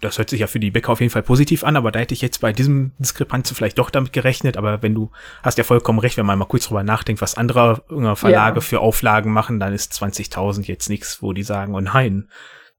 [0.00, 2.14] das hört sich ja für die Bäcker auf jeden Fall positiv an, aber da hätte
[2.14, 4.56] ich jetzt bei diesem Diskrepanz vielleicht doch damit gerechnet.
[4.56, 5.10] Aber wenn du
[5.42, 7.82] hast ja vollkommen recht, wenn man mal kurz drüber nachdenkt, was andere
[8.16, 8.60] Verlage ja.
[8.60, 12.28] für Auflagen machen, dann ist 20.000 jetzt nichts, wo die sagen, oh nein,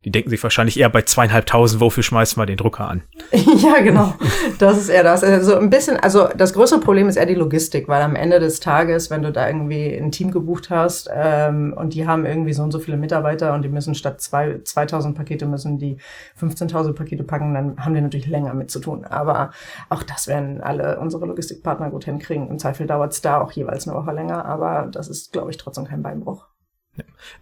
[0.07, 3.03] die denken sich wahrscheinlich eher bei zweieinhalbtausend, wofür schmeißen wir den Drucker an?
[3.33, 4.13] ja, genau.
[4.57, 5.21] Das ist eher das.
[5.21, 8.61] Also ein bisschen, also das größte Problem ist eher die Logistik, weil am Ende des
[8.61, 12.63] Tages, wenn du da irgendwie ein Team gebucht hast ähm, und die haben irgendwie so
[12.63, 15.97] und so viele Mitarbeiter und die müssen statt zwei, 2000 Pakete müssen die
[16.39, 19.03] 15.000 Pakete packen, dann haben die natürlich länger mit zu tun.
[19.03, 19.51] Aber
[19.89, 22.47] auch das werden alle unsere Logistikpartner gut hinkriegen.
[22.47, 25.57] Im Zweifel dauert es da auch jeweils eine Woche länger, aber das ist, glaube ich,
[25.57, 26.45] trotzdem kein Beinbruch.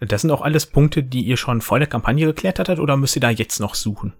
[0.00, 3.16] Das sind auch alles Punkte, die ihr schon vor der Kampagne geklärt hattet oder müsst
[3.16, 4.14] ihr da jetzt noch suchen?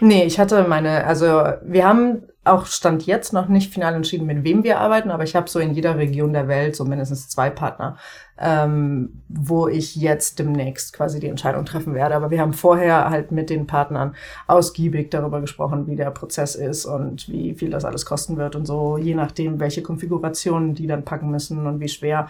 [0.00, 1.26] Nee, ich hatte meine, also
[1.62, 5.34] wir haben auch Stand jetzt noch nicht final entschieden, mit wem wir arbeiten, aber ich
[5.34, 7.96] habe so in jeder Region der Welt so mindestens zwei Partner,
[8.38, 12.14] ähm, wo ich jetzt demnächst quasi die Entscheidung treffen werde.
[12.14, 14.14] Aber wir haben vorher halt mit den Partnern
[14.46, 18.66] ausgiebig darüber gesprochen, wie der Prozess ist und wie viel das alles kosten wird und
[18.66, 22.28] so, je nachdem, welche Konfigurationen die dann packen müssen und wie schwer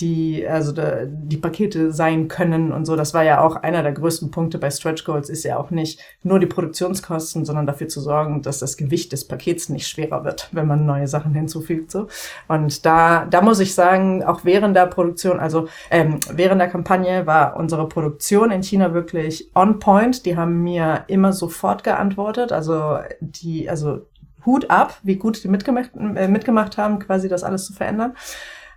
[0.00, 2.96] die, also de, die Pakete sein können und so.
[2.96, 6.00] Das war ja auch einer der größten Punkte bei Stretch Goals, ist ja auch nicht
[6.22, 10.48] nur die Produktionskosten, sondern dafür zu sorgen, dass das Gewicht des Pakets nicht schwerer wird,
[10.52, 11.90] wenn man neue Sachen hinzufügt.
[11.90, 12.06] So.
[12.46, 17.26] Und da, da muss ich sagen, auch während der Produktion, also ähm, während der Kampagne
[17.26, 20.24] war unsere Produktion in China wirklich on point.
[20.26, 22.52] Die haben mir immer sofort geantwortet.
[22.52, 24.06] Also die, also
[24.46, 28.14] Hut ab, wie gut die mitgemacht, äh, mitgemacht haben, quasi das alles zu verändern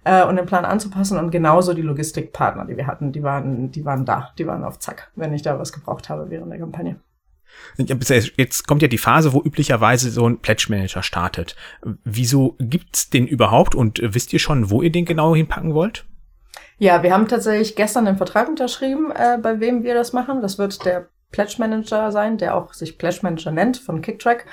[0.03, 1.17] äh, und den Plan anzupassen.
[1.17, 4.79] Und genauso die Logistikpartner, die wir hatten, die waren, die waren da, die waren auf
[4.79, 6.99] Zack, wenn ich da was gebraucht habe während der Kampagne.
[7.75, 11.55] Jetzt kommt ja die Phase, wo üblicherweise so ein Pledge Manager startet.
[12.03, 16.05] Wieso gibt's den überhaupt und wisst ihr schon, wo ihr den genau hinpacken wollt?
[16.77, 20.41] Ja, wir haben tatsächlich gestern den Vertrag unterschrieben, äh, bei wem wir das machen.
[20.41, 24.45] Das wird der Pledge Manager sein, der auch sich Pledge Manager nennt von Kicktrack.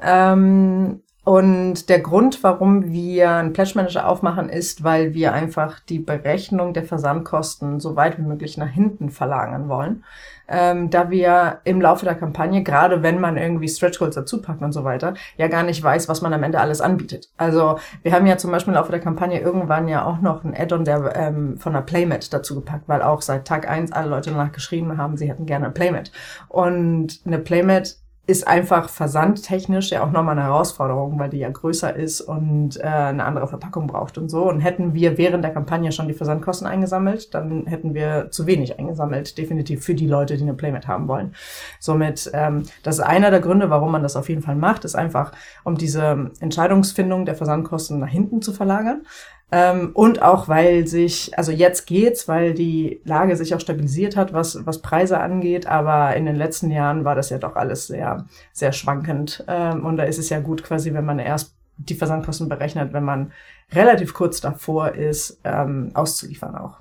[0.00, 5.98] Ähm, und der Grund, warum wir einen Pledge Manager aufmachen, ist, weil wir einfach die
[5.98, 10.04] Berechnung der Versandkosten so weit wie möglich nach hinten verlagern wollen.
[10.48, 14.62] Ähm, da wir im Laufe der Kampagne, gerade wenn man irgendwie Stretch Goals dazu packt
[14.62, 17.28] und so weiter, ja gar nicht weiß, was man am Ende alles anbietet.
[17.36, 20.56] Also wir haben ja zum Beispiel im Laufe der Kampagne irgendwann ja auch noch ein
[20.56, 24.30] Add-on der ähm, von einer Playmat dazu gepackt, weil auch seit Tag eins alle Leute
[24.30, 26.10] danach geschrieben haben, sie hätten gerne ein Playmat.
[26.48, 27.96] Und eine Playmat
[28.28, 32.82] ist einfach versandtechnisch ja auch nochmal eine Herausforderung, weil die ja größer ist und äh,
[32.82, 34.46] eine andere Verpackung braucht und so.
[34.46, 38.78] Und hätten wir während der Kampagne schon die Versandkosten eingesammelt, dann hätten wir zu wenig
[38.78, 41.34] eingesammelt, definitiv für die Leute, die eine Playmat haben wollen.
[41.80, 44.94] Somit, ähm, das ist einer der Gründe, warum man das auf jeden Fall macht, ist
[44.94, 45.32] einfach,
[45.64, 49.06] um diese Entscheidungsfindung der Versandkosten nach hinten zu verlagern.
[49.50, 54.32] Ähm, und auch, weil sich, also jetzt geht's, weil die Lage sich auch stabilisiert hat,
[54.34, 58.26] was, was Preise angeht, aber in den letzten Jahren war das ja doch alles sehr,
[58.52, 59.44] sehr schwankend.
[59.48, 63.04] Ähm, und da ist es ja gut quasi, wenn man erst die Versandkosten berechnet, wenn
[63.04, 63.32] man
[63.72, 66.78] relativ kurz davor ist, ähm, auszuliefern auch.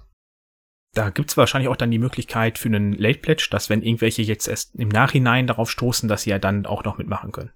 [0.93, 4.47] Da gibt's wahrscheinlich auch dann die Möglichkeit für einen Late Pledge, dass wenn irgendwelche jetzt
[4.47, 7.51] erst im Nachhinein darauf stoßen, dass sie ja dann auch noch mitmachen können.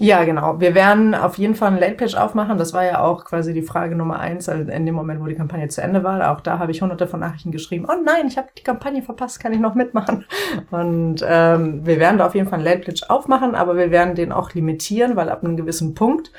[0.00, 0.60] Ja, genau.
[0.60, 2.56] Wir werden auf jeden Fall einen Late-Page aufmachen.
[2.56, 5.34] Das war ja auch quasi die Frage Nummer eins also in dem Moment, wo die
[5.34, 6.32] Kampagne zu Ende war.
[6.32, 7.86] Auch da habe ich hunderte von Nachrichten geschrieben.
[7.88, 10.24] Oh nein, ich habe die Kampagne verpasst, kann ich noch mitmachen?
[10.70, 14.30] Und ähm, wir werden da auf jeden Fall einen Late-Page aufmachen, aber wir werden den
[14.30, 16.30] auch limitieren, weil ab einem gewissen Punkt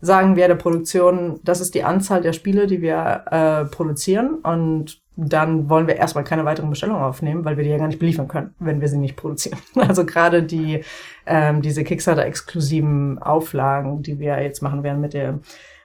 [0.00, 4.99] sagen wir der Produktion, das ist die Anzahl der Spiele, die wir äh, produzieren und
[5.16, 8.28] dann wollen wir erstmal keine weiteren Bestellungen aufnehmen, weil wir die ja gar nicht beliefern
[8.28, 9.58] können, wenn wir sie nicht produzieren.
[9.76, 10.82] Also gerade die
[11.26, 15.40] ähm, diese Kickstarter-exklusiven Auflagen, die wir jetzt machen werden mit der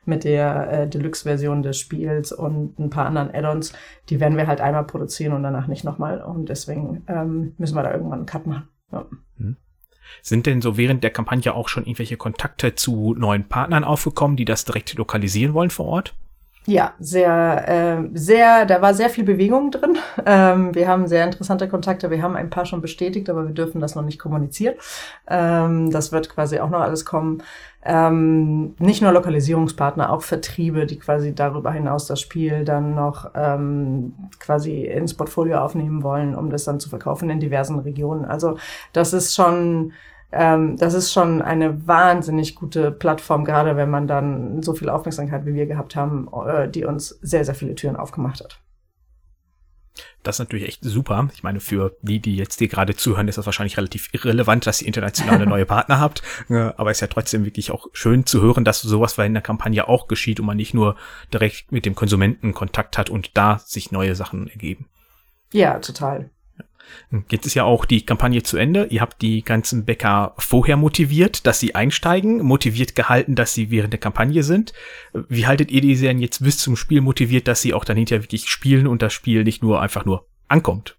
[0.05, 3.73] mit der äh, Deluxe-Version des Spiels und ein paar anderen Add-ons,
[4.09, 6.21] die werden wir halt einmal produzieren und danach nicht nochmal.
[6.21, 8.67] Und deswegen ähm, müssen wir da irgendwann einen Cut machen.
[8.91, 9.05] Ja.
[9.37, 9.57] Hm.
[10.21, 14.45] Sind denn so während der Kampagne auch schon irgendwelche Kontakte zu neuen Partnern aufgekommen, die
[14.45, 16.15] das direkt lokalisieren wollen vor Ort?
[16.67, 19.97] Ja, sehr, äh, sehr, da war sehr viel Bewegung drin.
[20.27, 22.09] Ähm, wir haben sehr interessante Kontakte.
[22.09, 24.73] Wir haben ein paar schon bestätigt, aber wir dürfen das noch nicht kommunizieren.
[25.27, 27.43] Ähm, das wird quasi auch noch alles kommen.
[27.83, 34.13] Ähm, nicht nur Lokalisierungspartner, auch Vertriebe, die quasi darüber hinaus das Spiel dann noch ähm,
[34.39, 38.25] quasi ins Portfolio aufnehmen wollen, um das dann zu verkaufen in diversen Regionen.
[38.25, 38.57] Also
[38.93, 39.93] das ist schon
[40.35, 45.45] ähm, das ist schon eine wahnsinnig gute Plattform, gerade wenn man dann so viel Aufmerksamkeit
[45.45, 48.59] wie wir gehabt haben, äh, die uns sehr, sehr viele Türen aufgemacht hat.
[50.23, 51.29] Das ist natürlich echt super.
[51.33, 54.81] Ich meine, für die, die jetzt dir gerade zuhören, ist das wahrscheinlich relativ irrelevant, dass
[54.81, 56.21] ihr internationale neue Partner habt.
[56.49, 59.87] Aber es ist ja trotzdem wirklich auch schön zu hören, dass sowas in der Kampagne
[59.87, 60.95] auch geschieht und man nicht nur
[61.31, 64.89] direkt mit dem Konsumenten Kontakt hat und da sich neue Sachen ergeben.
[65.53, 66.31] Ja, total.
[67.29, 68.85] Jetzt ist ja auch die Kampagne zu Ende.
[68.85, 73.93] Ihr habt die ganzen Bäcker vorher motiviert, dass sie einsteigen, motiviert gehalten, dass sie während
[73.93, 74.73] der Kampagne sind.
[75.13, 78.23] Wie haltet ihr die denn jetzt bis zum Spiel motiviert, dass sie auch dann hinterher
[78.23, 80.97] wirklich spielen und das Spiel nicht nur einfach nur ankommt?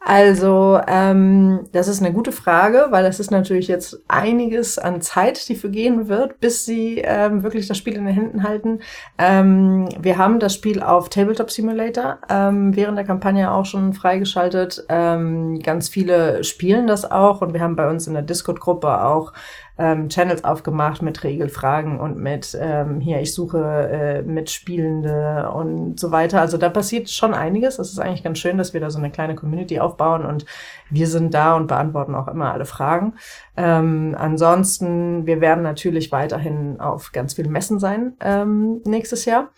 [0.00, 5.48] Also, ähm, das ist eine gute Frage, weil es ist natürlich jetzt einiges an Zeit,
[5.48, 8.80] die vergehen wird, bis sie ähm, wirklich das Spiel in den Händen halten.
[9.16, 14.84] Ähm, wir haben das Spiel auf Tabletop Simulator ähm, während der Kampagne auch schon freigeschaltet.
[14.88, 19.32] Ähm, ganz viele spielen das auch und wir haben bei uns in der Discord-Gruppe auch
[19.76, 26.12] ähm, Channels aufgemacht mit Regelfragen und mit ähm, hier, ich suche äh, Mitspielende und so
[26.12, 26.40] weiter.
[26.40, 27.78] Also da passiert schon einiges.
[27.78, 30.46] Es ist eigentlich ganz schön, dass wir da so eine kleine Community aufbauen und
[30.90, 33.14] wir sind da und beantworten auch immer alle Fragen.
[33.56, 39.50] Ähm, ansonsten, wir werden natürlich weiterhin auf ganz vielen Messen sein ähm, nächstes Jahr.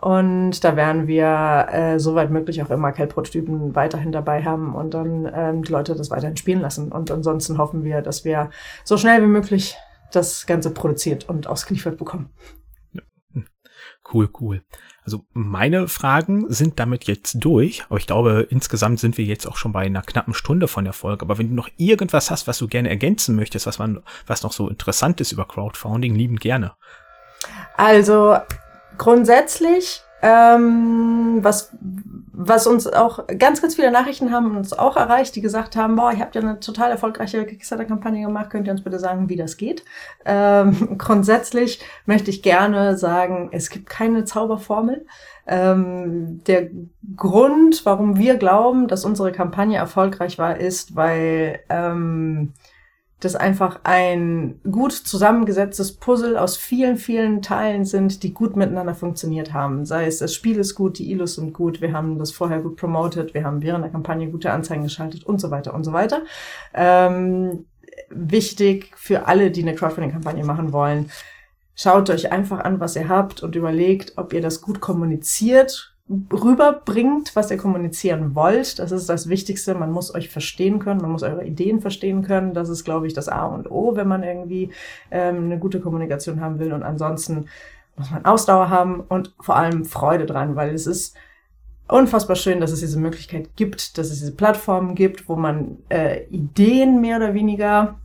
[0.00, 5.30] Und da werden wir äh, soweit möglich auch immer Kell-Prototypen weiterhin dabei haben und dann
[5.32, 6.90] ähm, die Leute das weiterhin spielen lassen.
[6.90, 8.50] Und ansonsten hoffen wir, dass wir
[8.82, 9.76] so schnell wie möglich
[10.10, 12.30] das Ganze produziert und ausgeliefert bekommen.
[14.12, 14.62] Cool, cool.
[15.04, 19.56] Also meine Fragen sind damit jetzt durch, aber ich glaube, insgesamt sind wir jetzt auch
[19.56, 21.22] schon bei einer knappen Stunde von der Folge.
[21.22, 24.52] Aber wenn du noch irgendwas hast, was du gerne ergänzen möchtest, was man, was noch
[24.52, 26.72] so interessant ist über Crowdfunding, lieben gerne.
[27.76, 28.36] Also
[29.00, 31.74] grundsätzlich, ähm, was,
[32.32, 36.12] was uns auch ganz, ganz viele Nachrichten haben uns auch erreicht, die gesagt haben, boah,
[36.12, 39.56] ihr habt ja eine total erfolgreiche Kickstarter-Kampagne gemacht, könnt ihr uns bitte sagen, wie das
[39.56, 39.86] geht?
[40.26, 45.06] Ähm, grundsätzlich möchte ich gerne sagen, es gibt keine Zauberformel.
[45.46, 46.68] Ähm, der
[47.16, 52.52] Grund, warum wir glauben, dass unsere Kampagne erfolgreich war, ist, weil ähm,
[53.20, 59.52] das einfach ein gut zusammengesetztes Puzzle aus vielen, vielen Teilen sind, die gut miteinander funktioniert
[59.52, 59.84] haben.
[59.84, 62.76] Sei es, das Spiel ist gut, die Ilus sind gut, wir haben das vorher gut
[62.76, 66.22] promoted, wir haben während der Kampagne gute Anzeigen geschaltet und so weiter und so weiter.
[66.72, 67.66] Ähm,
[68.08, 71.10] wichtig für alle, die eine Crowdfunding-Kampagne machen wollen.
[71.74, 75.89] Schaut euch einfach an, was ihr habt und überlegt, ob ihr das gut kommuniziert,
[76.32, 78.78] rüberbringt, was ihr kommunizieren wollt.
[78.78, 79.74] Das ist das Wichtigste.
[79.74, 82.52] Man muss euch verstehen können, man muss eure Ideen verstehen können.
[82.52, 84.70] Das ist, glaube ich, das A und O, wenn man irgendwie
[85.10, 86.72] ähm, eine gute Kommunikation haben will.
[86.72, 87.46] Und ansonsten
[87.96, 91.16] muss man Ausdauer haben und vor allem Freude dran, weil es ist
[91.86, 96.24] unfassbar schön, dass es diese Möglichkeit gibt, dass es diese Plattformen gibt, wo man äh,
[96.24, 97.98] Ideen mehr oder weniger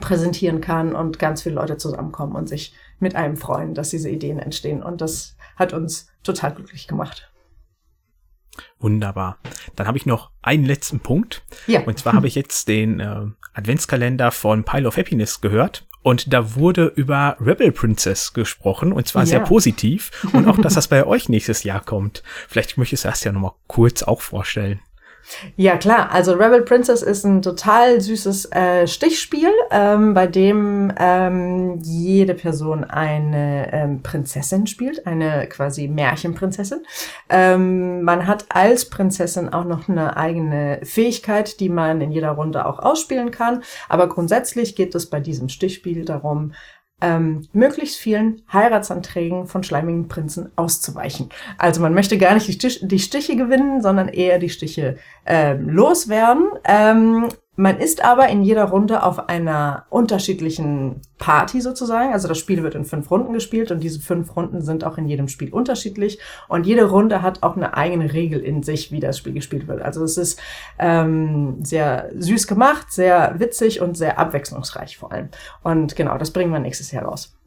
[0.00, 4.38] präsentieren kann und ganz viele Leute zusammenkommen und sich mit einem freuen, dass diese Ideen
[4.38, 4.82] entstehen.
[4.82, 7.27] Und das hat uns total glücklich gemacht.
[8.78, 9.38] Wunderbar.
[9.76, 11.42] Dann habe ich noch einen letzten Punkt.
[11.66, 11.80] Ja.
[11.80, 15.86] Und zwar habe ich jetzt den äh, Adventskalender von Pile of Happiness gehört.
[16.02, 19.26] Und da wurde über Rebel Princess gesprochen und zwar ja.
[19.26, 20.10] sehr positiv.
[20.32, 22.22] Und auch, dass das bei euch nächstes Jahr kommt.
[22.48, 24.80] Vielleicht möchtest du das ja nochmal kurz auch vorstellen.
[25.56, 26.10] Ja, klar.
[26.12, 32.84] Also Rebel Princess ist ein total süßes äh, Stichspiel, ähm, bei dem ähm, jede Person
[32.84, 36.80] eine ähm, Prinzessin spielt, eine quasi Märchenprinzessin.
[37.28, 42.66] Ähm, man hat als Prinzessin auch noch eine eigene Fähigkeit, die man in jeder Runde
[42.66, 43.62] auch ausspielen kann.
[43.88, 46.52] Aber grundsätzlich geht es bei diesem Stichspiel darum,
[47.00, 51.28] ähm, möglichst vielen Heiratsanträgen von schleimigen Prinzen auszuweichen.
[51.56, 54.96] Also man möchte gar nicht die, Stich die Stiche gewinnen, sondern eher die Stiche
[55.26, 56.48] ähm, loswerden.
[56.64, 57.28] Ähm,
[57.58, 62.12] man ist aber in jeder Runde auf einer unterschiedlichen Party sozusagen.
[62.12, 65.08] Also das Spiel wird in fünf Runden gespielt und diese fünf Runden sind auch in
[65.08, 66.20] jedem Spiel unterschiedlich.
[66.46, 69.82] Und jede Runde hat auch eine eigene Regel in sich, wie das Spiel gespielt wird.
[69.82, 70.40] Also es ist
[70.78, 75.30] ähm, sehr süß gemacht, sehr witzig und sehr abwechslungsreich vor allem.
[75.64, 77.37] Und genau, das bringen wir nächstes Jahr raus.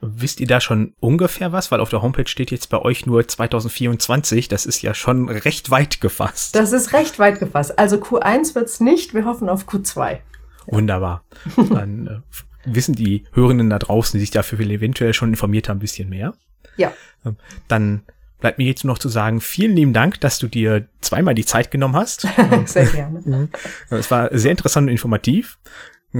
[0.00, 1.70] Wisst ihr da schon ungefähr was?
[1.70, 4.48] Weil auf der Homepage steht jetzt bei euch nur 2024.
[4.48, 6.54] Das ist ja schon recht weit gefasst.
[6.54, 7.78] Das ist recht weit gefasst.
[7.78, 9.14] Also Q1 wird's nicht.
[9.14, 10.18] Wir hoffen auf Q2.
[10.66, 11.24] Wunderbar.
[11.70, 12.20] Dann äh,
[12.66, 16.34] wissen die Hörenden da draußen, die sich dafür eventuell schon informiert haben, ein bisschen mehr.
[16.76, 16.92] Ja.
[17.24, 17.36] Ähm,
[17.68, 18.02] dann
[18.38, 21.46] bleibt mir jetzt nur noch zu sagen, vielen lieben Dank, dass du dir zweimal die
[21.46, 22.28] Zeit genommen hast.
[22.66, 23.48] sehr gerne.
[23.88, 25.58] Es war sehr interessant und informativ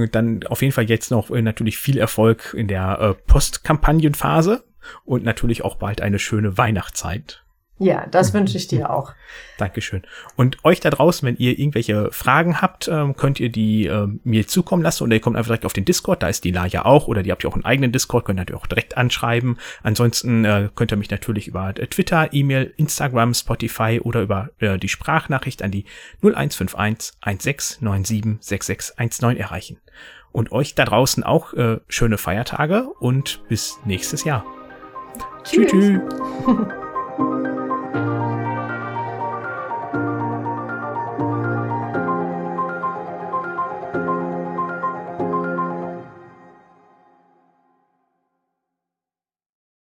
[0.05, 4.63] dann auf jeden Fall jetzt noch äh, natürlich viel Erfolg in der äh, Postkampagnenphase
[5.05, 7.43] und natürlich auch bald eine schöne Weihnachtszeit.
[7.79, 9.13] Ja, das wünsche ich dir auch.
[9.57, 10.03] Dankeschön.
[10.35, 14.47] Und euch da draußen, wenn ihr irgendwelche Fragen habt, ähm, könnt ihr die äh, mir
[14.47, 17.07] zukommen lassen oder ihr kommt einfach direkt auf den Discord, da ist die ja auch
[17.07, 19.57] oder die habt ihr auch einen eigenen Discord, könnt ihr auch direkt anschreiben.
[19.83, 24.77] Ansonsten äh, könnt ihr mich natürlich über äh, Twitter, E-Mail, Instagram, Spotify oder über äh,
[24.77, 25.85] die Sprachnachricht an die
[26.23, 29.77] 0151 1697 6619 erreichen.
[30.31, 31.53] Und euch da draußen auch
[31.87, 34.45] schöne Feiertage und bis nächstes Jahr.
[35.43, 35.71] Tschüss.
[35.71, 35.99] tschüss.